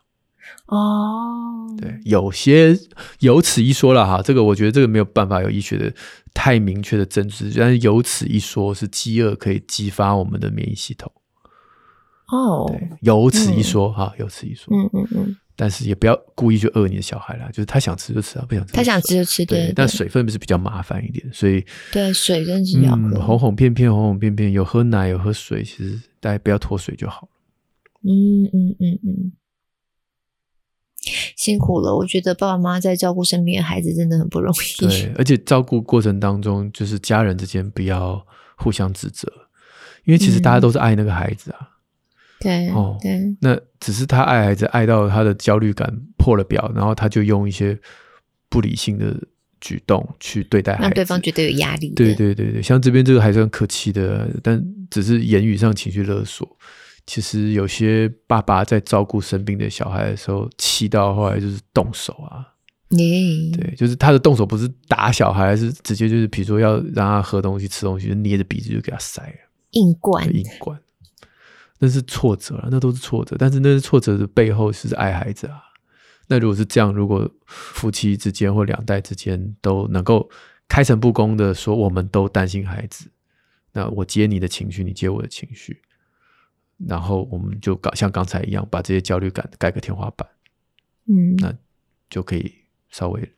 [0.68, 2.78] 哦，对，有些
[3.20, 5.94] 有此一说了哈，这个我觉得这个没有办法有医学的
[6.34, 11.12] 太明确的证据，但是有此一说是饥饿可以激发我们的免疫系统。
[12.28, 27.28] 哦，对，有此一说哈，有此一说，嗯嗯嗯，但是也不要故意去饿你的小孩啦，就是他想吃就吃啊，不想吃他想吃就吃，对，但水分不是比较麻烦一点，所以对水真是要喝，哄哄骗骗，哄哄骗骗，有喝奶有喝水，其实大家不要脱水就好了。
[28.06, 29.32] 嗯嗯嗯嗯。
[31.36, 34.88] 辛苦了，我觉得爸爸妈妈在照顾身边的孩子真的很不容易。
[34.88, 39.32] 对，而且照顾过程当中，就是家人之间不要互相指责，
[40.06, 41.58] 因为其实大家都是爱那个孩子啊。
[41.62, 41.70] 嗯、
[42.40, 47.78] 对，哦，对，那只是他爱孩子爱到他的焦虑感破了表，然后他就用一些
[48.50, 49.16] 不理性的
[49.60, 51.90] 举动去对待孩子，让对方觉得有压力。
[51.90, 56.58] 对对对对，像这边这个还是很客气的，但只是言语上情绪勒索。
[57.06, 62.50] 其实有些爸爸在照顾生病的小孩的时候，气到后来就是动手啊。
[62.90, 69.22] 对，就是他的动手不是打小孩，是直接就是比如说要让他喝东西、吃东西，就捏着鼻子就给他塞，
[69.72, 70.80] 硬灌，硬灌。
[71.80, 73.36] 那是挫折啊，那都是挫折。
[73.38, 75.56] 但是那是挫折的背后是爱孩子啊。
[76.28, 80.30] 那如果是这样，如果夫妻之间或两代之间都能够
[80.70, 83.10] 开诚布公的说，我们都担心孩子，
[83.74, 85.82] 那我接你的情绪，你接我的情绪。
[86.78, 90.28] 然后我们就搞像刚才一样，把这些焦虑感盖个天花板，
[91.08, 91.56] 嗯，那
[92.10, 92.54] 就可以
[92.90, 93.32] 稍微。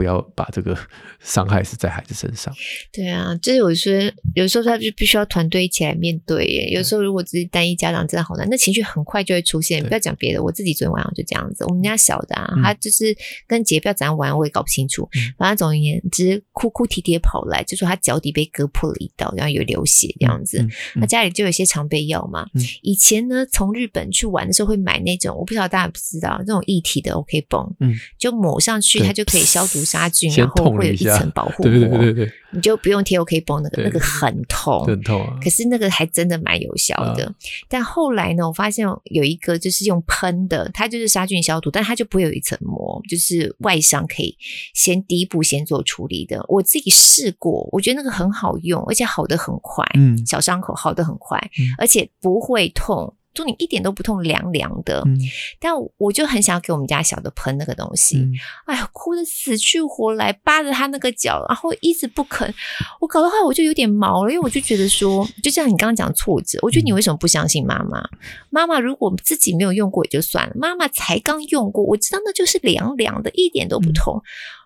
[0.00, 0.74] 不要把这个
[1.20, 2.50] 伤害是在孩子身上。
[2.90, 6.70] 对啊，就是有时候，有时候他就必须要团队一起来面对耶。
[6.70, 9.84] 有时候如果只是单一家长，真的好难，那情绪很快就会出现。
[9.84, 11.66] 不要讲别的，我自己昨天晚上就这样子。
[11.66, 13.14] 我们家小的啊，嗯、他就是
[13.46, 15.06] 跟姐不要怎样玩，我也搞不清楚。
[15.14, 20.56] 嗯、反正总而言之，哭哭啼啼跑来，就说他脚底被割破了一刀，然后有流血这样子。
[20.94, 22.46] 那、嗯嗯、家里就有些常备药嘛。
[22.54, 29.84] 嗯、以前呢，从日本去玩的时候会买那种，我不知道大家不知道，那种液体的 OK 绷，嗯，就抹上去，它就可以消毒。
[29.90, 35.36] 杀菌，然后会有一层保护膜，对对对对，你就不用贴 OK 绷，那个那个很痛，很痛啊。
[35.42, 37.34] 可是那个还真的蛮有效的。
[37.68, 44.36] 但后来呢，我发现有一个就是用喷的，它就是杀菌消毒，但它就不会有一层膜，就是外伤可以
[44.74, 46.44] 先第一步先做处理的。
[46.48, 51.40] 我自己试过，我觉得那个很好用，而且好的很快，嗯，小伤口好的很快，
[51.78, 53.12] 而且不会痛。
[53.32, 55.02] 就你一点都不痛，凉凉的。
[55.06, 55.16] 嗯、
[55.58, 58.18] 但我就很想要给我们家小的喷那个东西。
[58.18, 58.32] 嗯、
[58.66, 62.52] 哎呀，哭得死去活来，扒着他那个脚，然后一直不肯。
[63.00, 68.02] 我搞的话，我就有点毛了，因为我就觉得说， 就像你刚刚讲挫折，我觉得你为什么不相信妈妈？
[68.50, 74.16] 妈妈如果自己没有用过也就算了，妈妈才刚用过，我知道那就是凉凉的，一点都不痛。
[74.16, 74.22] 嗯、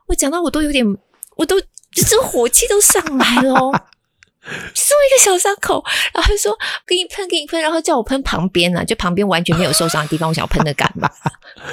[0.09, 0.87] 我讲到我都有点，
[1.37, 3.73] 我都就是火气都上来了哦。
[4.75, 11.09] 是一个小伤口，然后就说给你喷，给你喷，然后叫我喷旁边啊，就旁边完全没有受伤的地方，我想要喷的干嘛？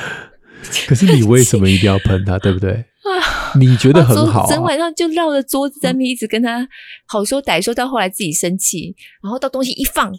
[0.87, 2.71] 可是你为什么一定要喷它，对不对？
[2.71, 6.67] 啊， 你觉得很好，啊，整晚上就绕着桌子在那边一直跟他
[7.07, 10.11] 好说歹说，到后来自己生气，然后到东西一放，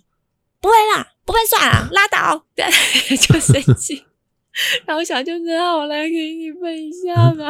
[0.61, 4.05] 不会啦，不会算了，拉倒， 就生气。
[4.85, 7.49] 然后想就是好，来给你喷一下吧。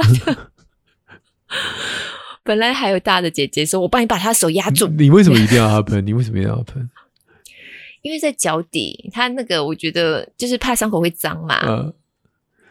[2.42, 6.04] 本来还有大的姐姐说：“我帮你把她手压住。”你为什么一定要她喷？
[6.06, 6.88] 你为什么一定要喷？
[8.02, 11.60] 因为在脚底，他那个我觉得就是怕伤口会脏嘛。
[11.64, 11.94] 嗯，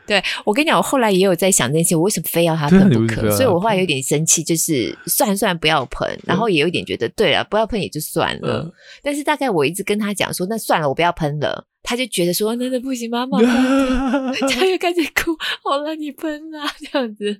[0.05, 3.31] 对，我跟你讲，我后来也有在想这些，我为什么非要他喷不可？
[3.31, 6.19] 所以我后来有点生气，就是算了算了，不要喷。
[6.25, 8.63] 然后也有点觉得，对了，不要喷也就算了。
[8.65, 11.65] 嗯、但是大概我一直跟他讲说，那算了，我不要喷了。
[11.81, 13.39] 他就觉得说，那那不行，妈妈，
[14.51, 15.33] 他又开始哭。
[15.63, 17.39] 好了，你喷啊，这样子。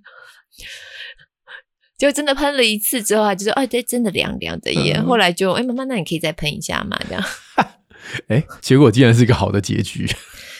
[2.02, 4.96] 就真的喷了一次之后，他就说：“哎，对，真的凉凉的耶。
[4.98, 7.24] 嗯”后来就：“哎，妈妈，那你可以再喷一下嘛？”这样。
[8.28, 10.08] 哎，结果竟然是一个好的结局。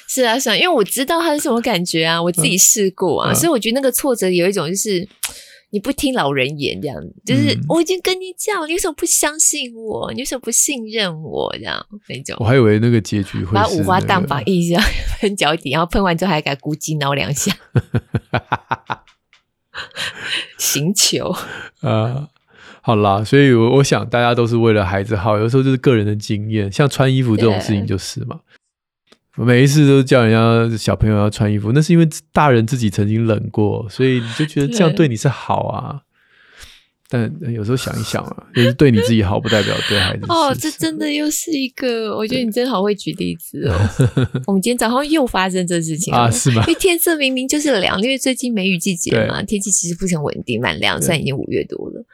[0.08, 5.08] 是啊，是啊，因为我知道他是什么感觉啊，我自己试过啊，嗯、所以我觉得那个挫折有一种就是
[5.72, 10.12] 你不听老人言，这样就是、嗯、我已经跟你讲，你为什么不相信我？
[10.14, 11.52] 你为什么不信任我？
[11.58, 12.38] 这样那种。
[12.40, 14.80] 我还以为那个结局会、那个、把五花大绑一下
[15.20, 17.52] 喷脚底，然后喷完之后还敢咕叽挠两下，
[20.62, 21.36] 行球
[21.82, 22.28] 啊。
[22.84, 28.40] 好啦，所以我我想大家都是为了孩子好，有时候就是个人的经验，像穿衣服这种事情就是嘛。
[29.36, 30.32] 每一次都叫人
[30.70, 36.02] 家小朋友要穿衣服，那是因为大人自己曾经冷过，所以你就觉得这样对你是好啊。
[37.14, 40.48] 但有时候想一想啊，就是对你自己好，不代表对孩子好。
[40.48, 43.76] 哦，这真的又是一个，我觉得你真好会举例子哦。
[44.48, 46.64] 我们今天早上又发生这事情啊，是吗？
[46.66, 52.06] 因为天色明明就是凉，因为最近梅雨季节嘛，天气其实不是很稳定，蛮凉，虽然已经五月多了。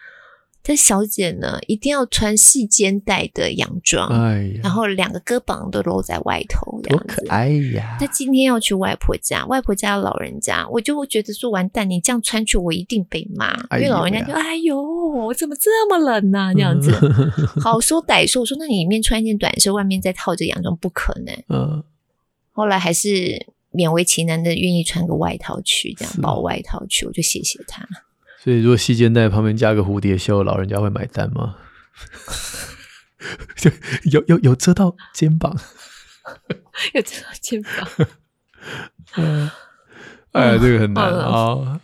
[0.67, 7.95] 这小姐呢，一定要穿细肩带的洋装，哎，然后两个胳膀都露在外头，多可爱呀！
[7.97, 16.51] 她今天要去外婆家，外婆家的老人家，我就会觉得说完蛋，你这样穿去，我一定被骂，因为老人家就哎呦，我怎么这么冷呢？
[16.53, 16.91] 这样子，
[17.63, 21.33] 好说歹说，我说那你里面穿一件短袖，外面再套着洋装，不可能。
[21.47, 21.81] 嗯，
[22.51, 27.87] 后来还是勉为其难的愿意穿个外套去，这样薄外套去，我就谢谢她。
[28.47, 31.57] 所以，如果细肩带旁边加个蝴蝶袖，老人家会买单吗？
[33.57, 33.69] 就
[34.09, 35.53] 有有有遮到肩膀，
[36.93, 38.07] 有遮到肩膀。
[39.17, 39.51] 嗯，
[40.31, 41.81] 哎，这个很难啊、哦。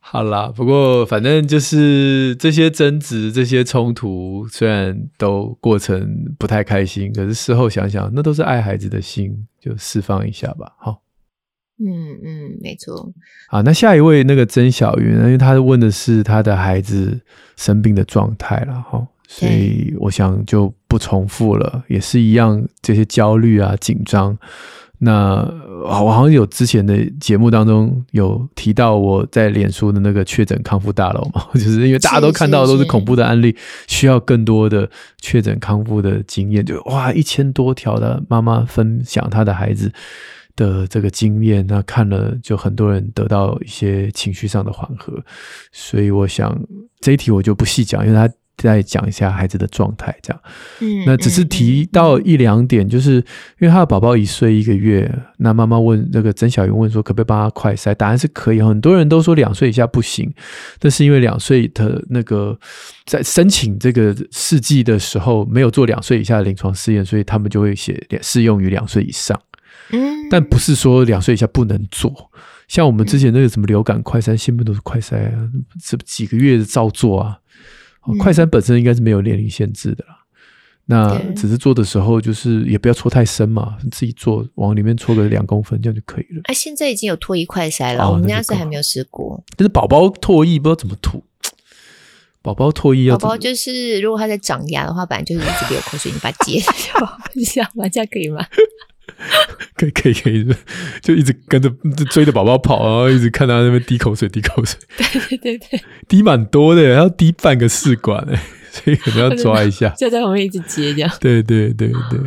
[0.00, 10.72] 好啦，不过反正就是这些争执、这些冲突，虽然都过程不太开心，可是事后想想，那都是爱孩子的心，就释放一下吧。
[10.80, 11.03] 好。
[11.78, 13.12] 嗯嗯，没错。
[13.48, 17.20] 好，那下一位那个曾小云，因为他问的是他的孩子
[17.56, 24.38] 生病的状态了哈，所以我想就不重复了，也是一样这些焦虑啊、紧张。
[24.98, 25.44] 那
[25.82, 33.54] 我好像有之前的节目当中有提到我在脸书的那个确诊康复大楼嘛， 就是因为大家都看到的都是恐怖的案例，
[33.88, 34.88] 需要更多的
[35.20, 39.92] 确诊康复的经验，就哇一千多条的妈妈分享她的孩子。
[40.56, 45.12] 的这个经验，那看了就很多人得到一些情绪上的缓和，
[45.72, 46.58] 所以我想
[47.00, 50.42] 这一题我就不细讲，因为他再讲一下孩子的状态，这样。
[50.80, 57.92] 嗯，那只是提到一两点，就是因为他的宝宝一岁一个月，那妈妈问那个曾小云问说，可不可以帮他快筛？
[57.92, 60.32] 答案是可以，很多人都说两岁以下不行，
[60.78, 62.56] 但是因为两岁的那个
[63.06, 69.38] 在申请这个试剂的时候没有做两岁以下的临床试验，所以他们就会写适用于两岁以上。
[69.94, 72.30] 嗯，但不是说两岁以下不能做，
[72.68, 75.48] 像我们之前那个什么流感快筛，新闻都是快筛啊，
[75.82, 77.38] 这几个月的照做啊。
[78.18, 80.18] 快筛本身应该是没有年龄限制的啦，
[80.84, 86.42] 那只是做的时候就是也不要搓太深嘛，自己做往里面搓个两公分这样就可以了。
[86.44, 89.42] 啊，现在已经有唾液快筛了，我们家是还没有试过。
[89.56, 91.24] 但是宝宝唾液不知道怎么吐，
[92.42, 97.88] 宝宝唾液要宝宝就是如果他在长牙的话，本来就是一直流口水，你把它截掉， 你想吗？
[97.88, 98.44] 这样可以吗？
[99.76, 100.46] 可以可以可以，
[101.02, 101.68] 就一直跟着
[102.10, 104.78] 追着宝宝跑，然后一直看他那边滴口水滴口水。
[104.96, 108.40] 对对对对，滴蛮多的，要滴半个试管哎，
[108.70, 109.90] 所以可能要抓一下。
[109.90, 111.10] 就在旁边一直接这样。
[111.20, 112.20] 对对对对，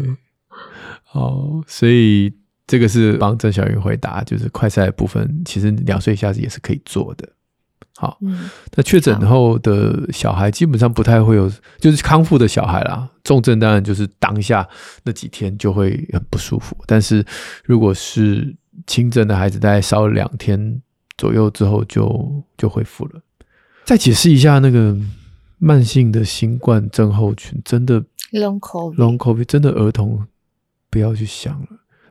[1.04, 2.34] 好，所以
[2.66, 7.28] 这个是帮郑小云回答，就是快赛的部分，其实两岁以下也是可以做的。
[8.00, 8.20] 好，
[8.76, 13.10] 那确诊后的小孩基本上不太会有，就是康复的小孩啦。
[13.24, 14.68] 重症当然就是当下
[15.04, 17.26] 那几天就会很不舒服，但是
[17.66, 18.56] 如果是
[18.86, 20.80] 轻症的孩子，大概烧了两天
[21.18, 23.20] 左右之后就就恢复了。
[23.84, 24.96] 再解释一下那个
[25.58, 28.00] 慢性的新冠症候群，真的
[28.32, 30.24] long covid long covid 真的儿童
[30.92, 31.68] 不要去想了。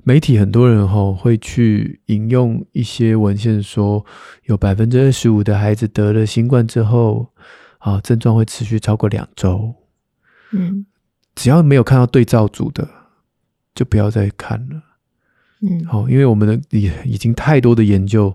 [0.09, 4.07] 媒体很多人哈会去引用一些文献说，
[4.44, 7.32] 有百分之二十五的孩子得了新冠之后，
[7.78, 9.74] 啊症状会持续超过两周。
[10.52, 10.86] 嗯，
[11.34, 12.88] 只要没有看到对照组的，
[13.74, 14.80] 就不要再看了。
[15.62, 18.32] 嗯，好，因为我们的已已经太多的研究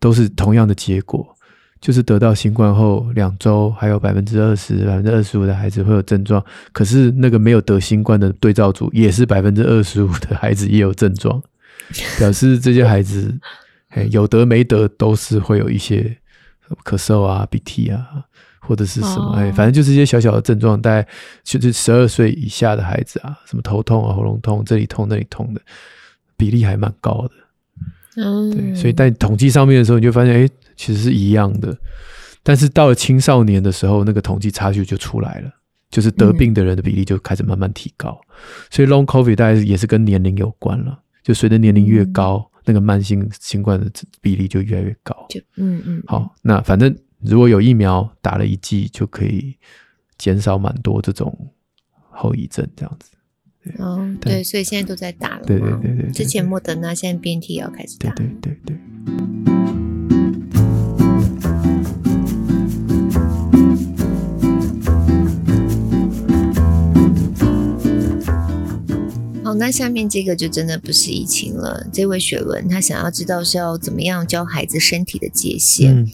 [0.00, 1.36] 都是同样的结果，
[1.82, 6.42] 就是得到新冠后两周，还有百分之二十、百分之二十五的孩子会有症状。
[6.72, 11.42] 可是那个没有得新冠的对照组也是百分之二十五的孩子也有症状，
[12.18, 13.36] 表示这些孩子，
[14.10, 16.16] 有得没得都是会有一些
[16.84, 18.06] 咳嗽啊、鼻涕啊，
[18.60, 20.80] 或者是什么，哎，反正就是一些小小的症状。
[20.80, 21.06] 大概
[21.42, 25.60] 就是十二岁以下的孩子啊，什么头痛啊、喉咙痛、这里痛那里痛的。
[26.34, 27.30] 比例还蛮高的，
[28.16, 30.48] 嗯，对，所以在统计上面的时候，你就发现，哎，
[30.82, 31.76] 其实是一样的。
[32.42, 35.50] 但是到了青少年的时候，那个统计差距就出来了，
[35.90, 38.20] 就是得病的人的比例就开始慢慢提高。
[38.26, 38.34] 嗯、
[38.68, 43.88] 所以 Long COVID 大概也是跟年龄有关了，就随着年龄越高，嗯、那个慢性新冠的
[44.20, 45.14] 比例就越来越高。
[45.28, 49.54] 就嗯嗯，好，那反正如果有疫苗打了一剂，就可以
[50.18, 51.52] 减少蛮多这种
[52.10, 53.12] 后遗症，这样子。
[53.78, 55.44] 哦，对，所以现在都在打了。
[55.46, 58.10] 对对对对，对，之前莫德纳，现在 BNT 也要开始打。
[58.14, 59.91] 对对对对。
[69.54, 71.86] 那下面这个就真的不是疫情了。
[71.92, 76.06] 这位雪伦他想要知道是要怎么样教孩子身体的界限。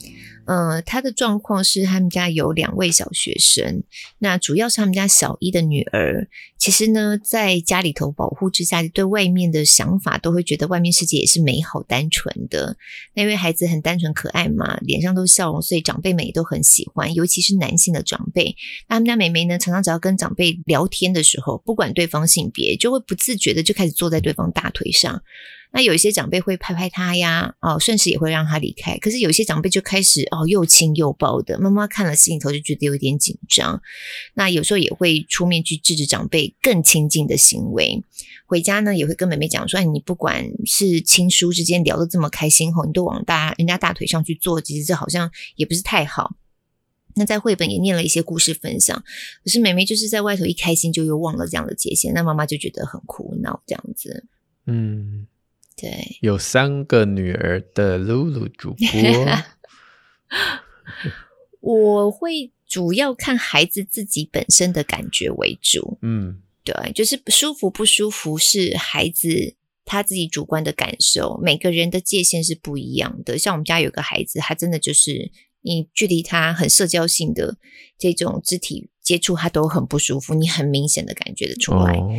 [0.49, 3.82] 呃，他的状况是他们家有两位小学生，
[4.18, 6.26] 那主要是他们家小一的女儿。
[6.57, 12.78] 其实呢，在家里头保护之下，对外面的想法都会觉得外面世界也是美好单纯的。
[13.14, 18.57] 那因为孩子很单纯可爱嘛，脸上都是笑容，所以长辈们也都很喜欢，尤其是男性的长辈。
[18.88, 25.22] 那他们家妹妹呢，常常只要跟长辈聊天的时候，不管对方性别，就会不自觉的就开始坐在对方大腿上。
[25.71, 28.97] 那有一些长辈会拍拍他呀，哦，顺势也会让他离开。
[28.99, 33.81] 可是有些长辈就开始哦，又亲又抱的，妈妈看了心里头就觉得有点紧张。
[34.35, 38.03] 那有时候也会出面去制止长辈更亲近的行为。
[38.47, 46.35] 回家呢，也会跟妹妹讲说：“，你不管是亲疏之间聊得这么开心后，你都往大人家大腿上去坐，其实这好像也不是太好。”
[47.14, 49.05] 那在绘本也念了一些故事分享，
[49.45, 54.25] 可是妹妹就是在外头一开心就又忘了这样的界限，那妈妈就觉得很苦恼这样子。
[54.66, 55.27] 嗯。
[55.81, 58.89] 对，有三个女儿的露露主播，
[61.61, 65.99] 我会主要看孩子自己本身的感觉为主。
[66.03, 69.55] 嗯，对，就是舒服不舒服是孩子
[69.85, 73.39] 他自己主观的感受，每个人的界限是不一样的。
[73.39, 75.31] 像我们家有个孩子，他真的就是
[75.62, 77.57] 你距离他很社交性的
[77.97, 81.97] 这种肢体接触，他都很不舒服，你很明显的感觉得出来。
[81.97, 82.12] 哦、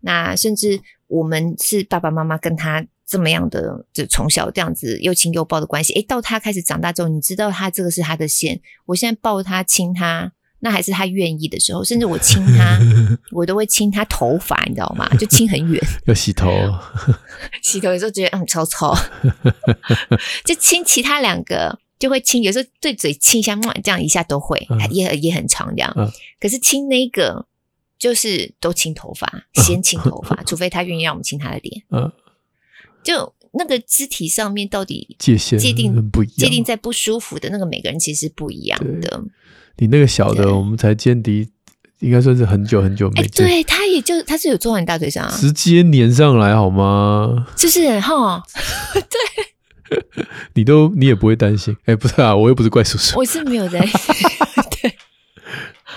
[0.00, 2.86] 那甚至我们是爸爸妈妈跟他。
[3.08, 8.60] 这么样的，就从小这样子又亲又抱的关系，诶，到他开始长大之后，你知道他这个是他的线。
[8.84, 12.78] 我现在抱他亲他，那还是他愿意的时候，甚至我亲他，
[13.32, 15.08] 我都会亲他头发，你知道吗？
[15.16, 15.82] 就亲很远。
[16.04, 16.50] 要洗头，
[17.62, 18.94] 洗头有时候觉得嗯超超，
[20.44, 25.90] 就亲其他两个就会亲，有时候对嘴亲一下，这样一下都会，嗯、也也很长这样。
[25.96, 26.06] 嗯、
[26.38, 27.46] 可是亲那个
[27.98, 31.82] 就是都亲头发，先亲头发，嗯、除非他愿意让我们亲他的脸。
[31.88, 32.12] 嗯。
[33.02, 39.22] 就那个肢体上面到底界限界定不一样，界定在不舒服的那个每个人其实不一样的。
[39.78, 41.48] 你那个小的，我们才见敌，
[42.00, 43.46] 应该算是很久很久没见。
[43.46, 47.46] 对，他也就他是有坐在你大腿上，啊，直接粘上来好吗？
[47.56, 48.42] 就是哈，
[49.88, 49.98] 对，
[50.54, 51.76] 你都你也不会担心？
[51.86, 54.14] 哎，不是啊，我又不是怪叔叔，我是没有担心。
[54.82, 54.94] 对，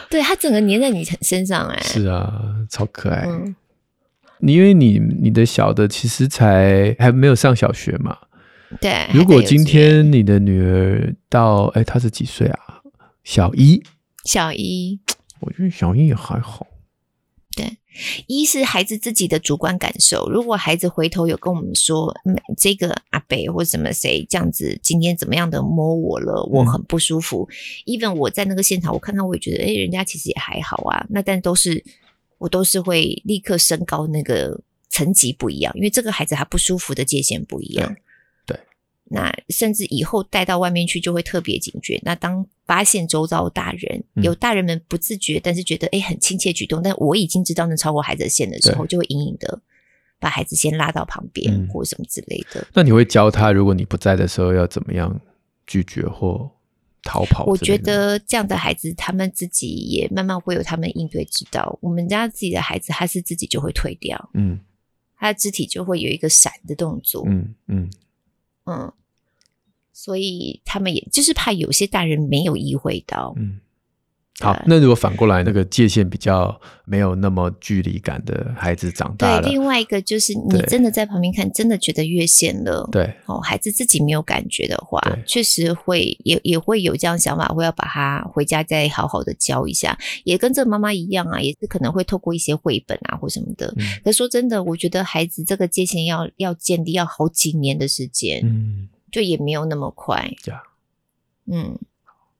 [0.10, 2.32] 对他整个粘在你身上，哎，是啊，
[2.70, 3.26] 超可爱。
[3.28, 3.56] 嗯
[4.42, 8.18] 你因为你你的小的其实才还没有上小学嘛，
[8.80, 9.08] 对。
[9.14, 12.82] 如果今天你的女儿到哎，她是几岁啊？
[13.24, 13.84] 小一，
[14.26, 15.00] 小一。
[15.42, 16.66] 我觉得小一也还好。
[17.56, 17.78] 对，
[18.28, 20.30] 一是孩子自己的主观感受。
[20.30, 22.14] 如果孩子回头有跟我们说，
[22.58, 27.48] 这个阿北或什么谁这样子，今天怎么样的摸我了，我很不舒服。
[27.52, 27.54] 嗯、
[27.94, 31.06] even 我在那个现场，我看到我也觉得，哎，人家其实也还好啊。
[31.10, 31.84] 那但都是。
[32.42, 37.96] 我都是会立刻升高那个层级不一样，因为这个孩子他不舒服的界限不一样。
[38.48, 38.60] 对，对，
[39.10, 42.02] 那甚至以后带到外面去就会特别警觉。
[42.04, 49.62] 那当发现周遭大人、嗯、有大人们不自觉，但是觉得诶很亲切举动，但我已经知道能超过孩子的线的时候，就会隐隐的
[50.20, 52.66] 把孩子先拉到旁边、嗯、或什么之类的。
[52.74, 55.22] 那你会教他，如果你不在的时候要怎么样
[55.68, 56.50] 拒绝或？
[57.04, 61.78] 逃跑，我觉得这样的孩子，他们自己也慢慢会有他们应对之道。
[61.82, 64.60] 我们家自己的孩子，他是自己就会退掉，嗯，
[65.16, 67.90] 他的肢体就会有一个闪的动作，嗯嗯。
[68.66, 68.94] 嗯，
[69.92, 73.60] 所以他们也就是怕有些大人没有意会到，嗯，
[74.40, 93.72] 好，那如果反过来，那个界限比较没有那么距离感的孩子长大了，对，另外一个就是你真的在旁边看，真的觉得越线了，对，哦，孩子自己没有感觉的话，确实会也也会有这样想法，会要把他回家再好好的教一下，也跟这妈妈一样啊，也是可能会透过一些绘本啊或什么的。
[93.78, 100.32] 嗯、可说真的，我觉得孩子这个界限要要建立要好几年的时间，嗯，就也没有那么快，
[101.46, 101.78] 嗯。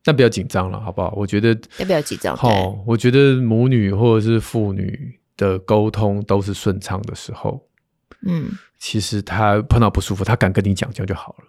[0.04, 1.14] 但不要紧张了，好不好？
[1.16, 2.36] 我觉得要不要紧张？
[2.36, 7.62] 好，我觉得母女或者是父女的沟通都是顺畅的时候，
[8.26, 8.50] 嗯，
[8.80, 11.46] 其实他碰到不舒服，他敢跟你讲，这样就好了。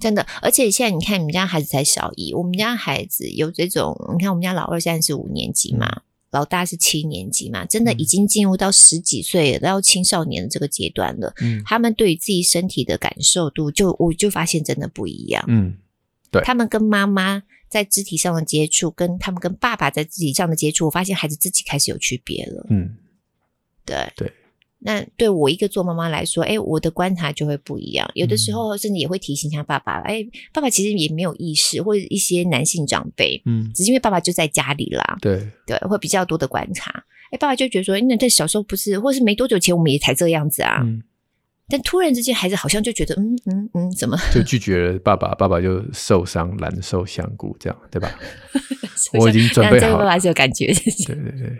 [0.00, 11.32] 真的，而且现在你看，你们家孩子才小一，我们家孩子有这种，你看我们家老二现在是五年级嘛，嗯、老大是七年级嘛，真的已经进入到十几岁到青少年的这个阶段了。
[11.40, 15.44] 嗯，他们对于自己身体的感受度就，就我就发现真的不一样。
[15.46, 15.76] 嗯，
[16.32, 17.44] 对，他们跟妈妈。
[17.68, 22.66] 在肢体上的接触，跟他们跟爸爸在肢体上的接触，我发现孩子自己开始有区别了。
[22.70, 22.96] 嗯，
[23.84, 24.32] 对对。
[24.86, 28.06] 那对我一个做妈妈来说，哎，我的观察就会不一样。
[28.14, 35.16] 有的时候甚至也会提醒一下爸爸，哎，爸爸其实也没有意识，或者一些男性长辈，嗯，只是因为爸爸就在家里啦。
[35.22, 36.92] 对对，会比较多的观察。
[37.30, 40.82] 哎，爸爸就觉得说，那在小时候不是，或是没多久前我们也才这样子啊。
[40.84, 41.02] 嗯
[41.68, 45.28] 但突然之间，孩子好像就觉得，嗯嗯嗯，怎么就拒绝了爸爸？
[45.34, 48.10] 爸爸就受伤，难受香菇，这样对吧？
[49.18, 50.20] 我已经准备好了。
[50.20, 50.66] 是有感觉。
[51.06, 51.58] 对对对，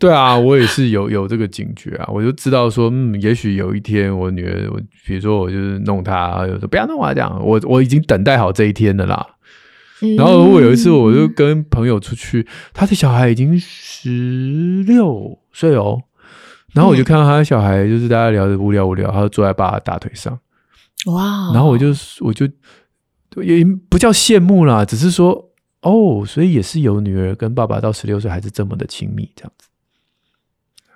[0.00, 9.24] 对啊，我也是有有这个警觉啊，我就知道说，嗯，也许有一天我女儿，我比如说我就是弄她，有不要弄啊，这样，我我已经等待好这一天的啦。
[10.02, 16.02] 嗯、然后我有一次，我就跟朋友出去，他的小孩已经十六岁哦。
[16.72, 20.38] 然后我就看到他的小孩，就是大家聊得无聊无聊，他就坐在爸爸大腿上，
[21.06, 21.52] 哇！
[21.52, 21.88] 然后我就
[22.20, 22.46] 我就
[23.42, 25.50] 也不叫羡慕啦，只是说
[25.82, 29.68] 哦，所以也是有女儿跟爸爸到十六岁还是这么的亲密，这样子，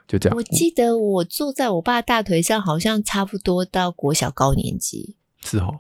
[0.07, 0.37] 就这样。
[0.37, 5.75] 我记得我坐在我爸大腿上，好像差不多到国小高年级，是哦，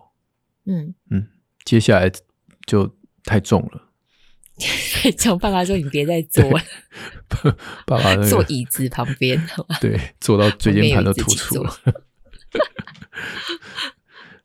[0.64, 1.28] 嗯嗯，
[1.64, 2.10] 接下来
[2.66, 2.90] 就
[3.24, 3.82] 太重了。
[5.18, 6.64] 叫爸爸说：“你别再坐了，
[7.84, 9.44] 爸爸、那个、坐椅子旁边，
[9.80, 11.76] 对，坐到椎间盘都突出了。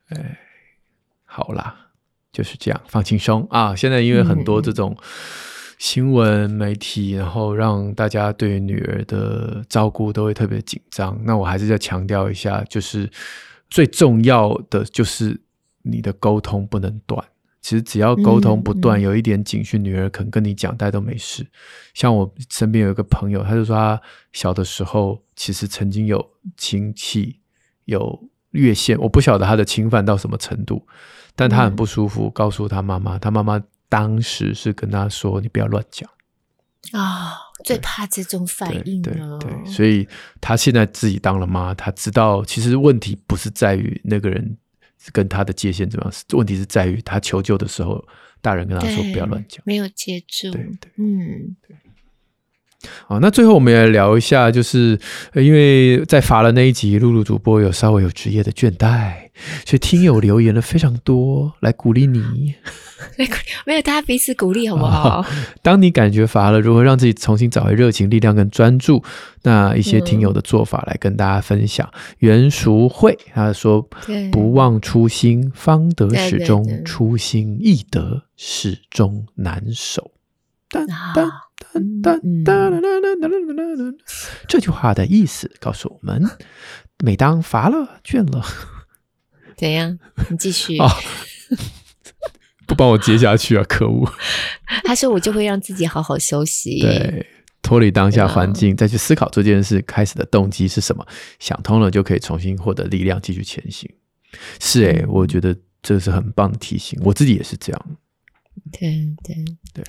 [0.07, 0.39] 哎，
[1.25, 1.91] 好啦，
[2.31, 3.75] 就是这样，放轻松啊！
[3.75, 4.97] 现在因为很多这种
[5.77, 11.17] 新闻媒体，嗯、然后让大家对女儿的照顾都会特别紧张。
[11.23, 13.07] 那我还是再强调一下，就是
[13.69, 15.39] 最重要的就是
[15.83, 17.23] 你的沟通不能断。”
[17.61, 21.45] 其实只要沟通不断，有一点警讯，女儿肯跟你讲，大家都没事。
[21.93, 24.01] 像我身边有一个朋友，他就说他
[24.31, 27.37] 小的时候其实曾经有亲戚
[27.83, 30.87] 有越线，我不晓得他的侵犯到什么程度，
[31.35, 36.09] 但他很不舒服，告诉他妈妈，他妈妈当时是跟他说：“你不要乱讲。”
[36.93, 37.35] 啊，
[37.65, 39.37] 最怕这种反应了。
[39.37, 40.07] 对，对，所以
[40.39, 44.57] 他现在自己当了妈，他知道其实问题不是在于那个人。
[45.11, 46.13] 跟他的界限怎么样？
[46.37, 48.05] 问题是在于他求救的时候，
[48.41, 50.51] 大人跟他说不要乱讲，没有接住。
[50.51, 51.75] 对对，嗯，对。
[53.07, 54.97] 好，那最后我们也来聊一下，就是
[55.33, 59.13] 因为在罚了那一集，露露主播有稍微有职业的倦怠，
[59.65, 62.55] 所以听友留言了非常多来鼓励你。
[63.65, 65.19] 没有，大家彼此鼓励好不好？
[65.21, 65.25] 哦，
[65.61, 69.03] 当你感觉乏了，如何让自己重新找回热情、力量跟专注？
[69.43, 71.89] 那一些听友的做法来跟大家分享。
[71.93, 73.81] 嗯、袁淑慧他说
[74.31, 80.11] ：“不忘初心，方得始终；初心易得，始终难守。”
[80.69, 81.23] 哒哒哒
[82.03, 83.97] 哒哒哒哒哒。
[84.47, 86.29] 这句话的意思告诉我们：
[87.03, 88.43] 每当乏了、倦了，
[89.57, 89.97] 怎样？
[90.29, 90.77] 你继续。
[90.77, 90.89] 啊
[92.67, 93.65] 不帮我接下去啊！
[93.67, 94.07] 可恶！
[94.85, 97.25] 他说我就会让自己好好休息，对，
[97.63, 101.03] 脱离当下环境，再去思考这件事开始的动机是什么，
[101.39, 103.91] 想通了就可以重新获得力量，继续前行。
[104.59, 107.85] 是诶、欸，我觉得这是很棒的提醒，我自己也是这样。
[108.71, 109.35] 对对
[109.73, 109.83] 对。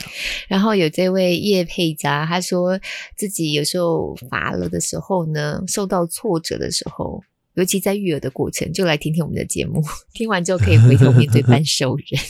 [0.48, 2.80] 然后有这位叶佩佳，他说
[3.16, 7.22] 自己有时候乏了的时候呢，受到挫折的时候。
[7.54, 9.82] 尤其在育儿的过程，就来听听我们的节目，
[10.14, 12.22] 听完之后可以回头面对 半兽人，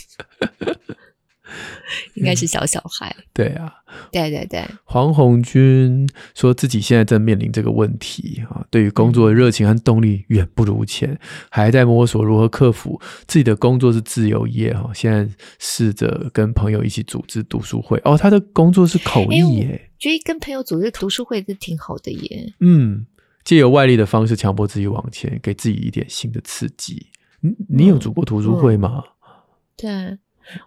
[2.15, 3.13] 应该是小小孩。
[3.17, 3.73] 嗯、对啊，
[4.11, 4.63] 对对对。
[4.83, 11.17] 黄红军说自己现在正面临这个问题啊，对于工作的热情和动力远不如前，
[11.49, 12.99] 还在摸索如何克服。
[13.27, 15.27] 自己的工作是自由业哈，现在
[15.59, 18.01] 试着跟朋友一起组织读书会。
[18.03, 22.53] 哦，他的工作是口译耶，觉得跟朋友组织读书会是挺好的耶。
[22.59, 23.05] 嗯。
[23.43, 27.07] 借由外力的方式强迫自己往前，给自己一点新的刺激。
[27.39, 29.03] 你你有组过读书会吗？
[29.75, 29.89] 对，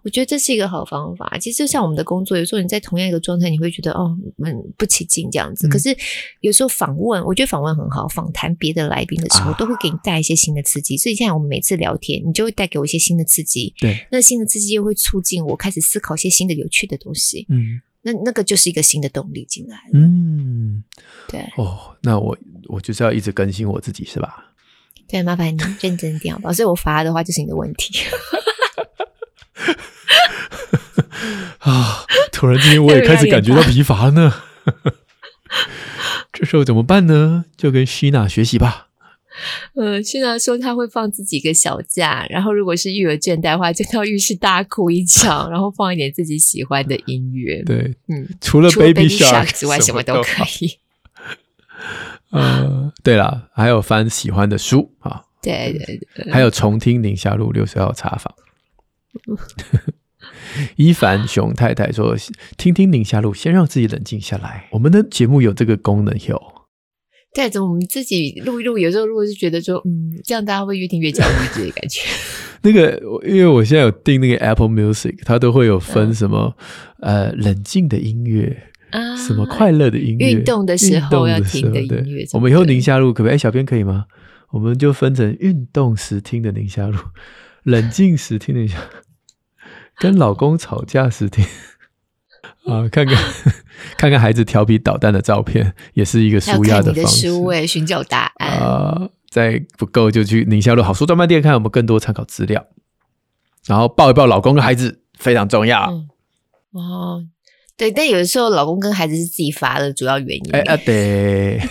[0.03, 1.37] 我觉得这是一个好方法。
[1.39, 5.66] 其实就像我们的工作，有时候你在同样一个状态，你会觉得哦，嗯，不起劲这样子。
[5.66, 5.97] 嗯、可是
[6.41, 10.97] 有时候访问，我觉得访问很好，访谈别的来宾的时候，都会给你带一些新的刺激。
[10.97, 13.75] 啊、所以现在我们每次聊天，你就会带给我一些新的刺激。
[13.81, 17.47] 对，那新的刺激又会促进我开始思考一些新的有趣的东西。
[17.49, 19.79] 嗯，那那个就是一个新的动力进来。
[19.93, 20.83] 嗯，
[21.29, 21.41] 对。
[21.57, 22.37] 哦，那我
[22.68, 24.53] 我就是要一直更新我自己，是吧？
[25.07, 26.53] 对，麻烦你认真点好不好？
[26.53, 27.93] 所以我罚的话就是你的问题。
[31.61, 32.05] 啊！
[32.32, 34.34] 突然之间，我也开始感觉到疲乏了呢。
[36.32, 37.44] 这时候怎么办呢？
[37.57, 38.88] 就跟希娜学习吧。
[39.74, 47.62] 嗯，希娜说她会放自己一个小假，然后如果是育儿倦怠的话，就到浴室大哭一场，然后放一点自己喜欢的音乐。
[47.64, 50.78] 对，嗯，除了 Baby Shark 之外，什么都可以。
[52.30, 55.22] 呃，对了，还有翻喜欢的书啊。
[55.40, 58.34] 对对对，还有重听宁夏路六十号茶坊。
[60.77, 62.17] 伊凡熊太太说
[62.57, 64.69] ：“听听宁夏路，先让自己冷静下来。
[64.73, 66.41] 我们的节目有这个功能，有。
[67.35, 72.01] 对，怎么我们自己录一录，有时候如果是觉得说，嗯，这样大家会越听越焦虑的感觉。
[72.62, 72.97] 那个，
[73.27, 76.57] 因为我现在有订那个 Apple Music，它都会有分什么、
[77.01, 82.25] 嗯、呃冷静的音乐啊，什么快乐的音乐，运动的时候要听的音乐。
[82.33, 83.35] 我们以后宁夏路可不可以？
[83.35, 84.05] 哎，小编可以吗？
[84.53, 86.97] 我们就分成运动时听的宁夏路，
[87.65, 88.85] 冷静时听的宁夏璐。”
[89.97, 91.45] 跟老公吵架时听
[92.66, 93.16] 啊，看看
[93.97, 97.28] 看看孩子调皮捣蛋的照片，也是一个舒压的方式。
[97.28, 102.66] 书诶，寻找答案啊，再不够就去宁夏路好书专卖店看有没有更多参考资料。
[103.66, 105.90] 然后抱一抱老公跟孩子非常重要。
[105.90, 106.09] 嗯、
[106.72, 107.24] 哦，
[107.78, 110.51] 对，但有的时候老公跟孩子是自己发的主要原因。
[110.53, 111.62] 哎啊，对。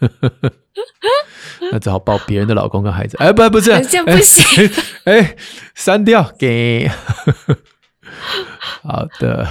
[1.72, 3.70] 那只好抱别人的老公跟孩子，哎，不，不是，
[4.04, 4.70] 不行，
[5.04, 5.36] 哎，
[5.74, 6.90] 删掉，给，
[8.82, 9.46] 好的。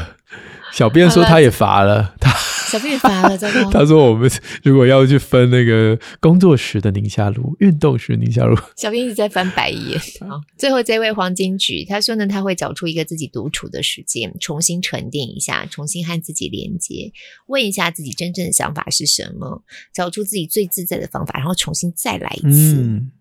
[0.72, 2.30] 小编说他也罚了，他
[2.76, 3.64] 小编也罚了，真的。
[3.72, 4.30] 他说我们
[4.64, 9.98] 如果要去分那个工作时的宁夏路，运动时宁夏路， 小编一直在翻白眼。
[10.28, 17.14] 好， 最后这位黄金菊，他说呢，他会找出一个自己独处的时间，重新沉淀一下，重新和自己连接，
[17.48, 19.64] 问一下自己真正的想法是什么，
[19.94, 22.76] 找出自己最自在的方法，然后重新再来一次。
[22.82, 23.12] 嗯，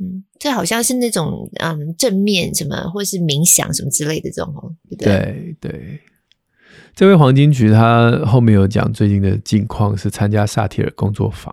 [0.00, 5.56] 嗯，这好像是那种嗯正面什么，或是冥想什么之类的这种哦，对不对？
[5.60, 6.00] 对对。
[6.94, 11.52] 这位黄金菊，他后面有讲最近的近况是参加萨提尔工作坊，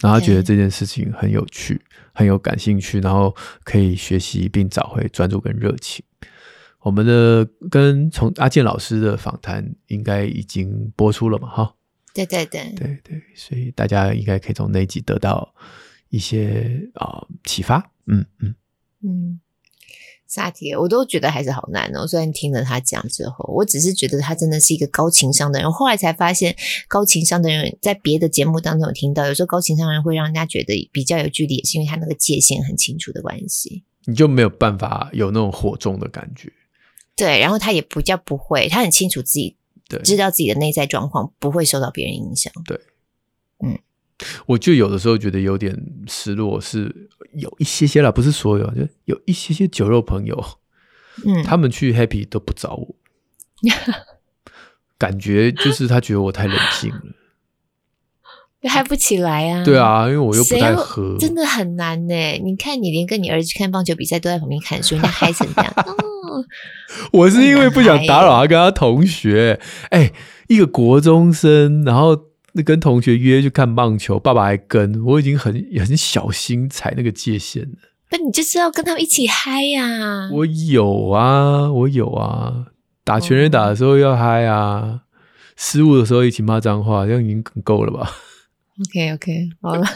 [0.00, 1.80] 然后他觉得这件事情很有趣，
[2.12, 6.04] 很有感兴趣，然后可以学习并找回专注跟热情。
[6.80, 11.48] 我们的跟从阿健老师的访谈应该已经播出了嘛？
[11.48, 11.74] 哈，
[12.12, 15.54] 对对对对对，所以大家应该可以从那集得到
[16.08, 17.78] 一些啊启发。
[18.06, 18.54] 嗯嗯
[19.04, 19.40] 嗯。
[20.34, 22.06] 萨提尔，我都觉得还是好难哦。
[22.06, 25.70] 虽然听了他讲之后，我只是觉得他真的是一个高情商的人。
[25.70, 26.56] 后来才发现，
[26.88, 33.84] 高情商的人在别的节目当中有听到，有时候高情商的人会让人家觉得比较有距离，也是因为他那个界限很清楚的关系。
[34.06, 36.50] 你就没有办法有那种火种的感觉。
[37.14, 42.50] 对，然后他也比较不会，他很清楚自己，对，知道自己的内在状况不会受到别人影响。
[42.64, 42.80] 对，
[43.62, 43.78] 嗯。
[44.46, 45.76] 我就有的时候觉得有点
[46.06, 50.44] 失落，是有一些些啦，不是所有，就有一些些酒肉朋友，
[51.26, 52.94] 嗯，他们去 happy 都不找我，
[54.98, 59.64] 感觉就是他觉得我太冷静了，嗨不起来啊。
[59.64, 62.14] 对啊，因为我又不太喝，真的很难呢。
[62.42, 65.72] 你看，你连跟你儿子去看棒球比赛都在旁边看书，人家嗨成这样。
[65.76, 66.44] 哦，
[67.12, 69.60] 我是因为不想打扰他跟他同学，
[69.90, 70.12] 哎，
[70.48, 72.31] 一个国中生，然后。
[72.54, 77.78] 那跟同学约去看棒球，爸爸还跟我已经很很小心踩那个界限了。
[78.10, 80.30] 那你就是要跟他们一起嗨呀、啊！
[80.30, 82.66] 我有啊，我有啊，
[83.04, 85.00] 打全垒打的时候要嗨啊，
[85.56, 88.14] 失误的时候一起骂脏话，这样已经很够了吧
[88.86, 89.86] ？OK OK，好了，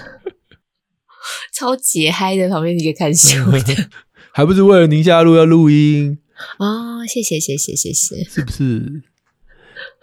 [1.53, 3.89] 超级嗨的，旁边一个看秀的，
[4.33, 6.19] 还不是为了宁夏路要录音
[6.59, 9.03] 哦，谢谢谢谢谢谢，是不是？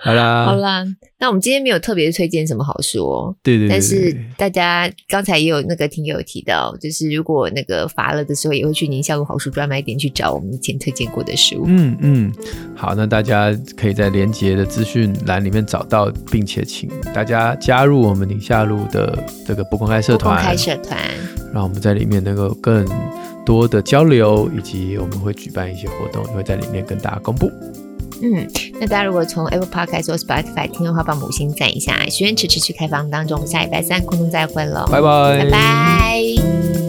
[0.03, 0.83] 好啦，好啦，
[1.17, 3.33] 那我们今天没有特别推荐什么好书哦。
[3.41, 11.63] 对对对，但是大家刚才也有那个听友提到，就是如果那个乏了的时候，也会去宁夏路好书专卖店去找我们以前推荐过的书。
[11.67, 12.33] 嗯嗯，
[12.75, 20.35] 好，那大家可以在连接的资讯栏里面找到，并且请大家加入我们宁夏路的这个不公开社团。
[20.35, 20.99] 不公开社团，
[21.53, 22.85] 让我们在里面能够更
[23.45, 27.49] 多的交流，以及我们会举办一些活动，也会在里面跟大家公布。
[28.23, 28.47] 嗯，
[28.79, 32.05] 那大家如果从 Apple Podcast 或 Spotify 听的话，帮五星赞一下。
[32.09, 36.82] 许愿池持续开放当中，我们下礼拜三空中再会喽，拜拜，拜拜。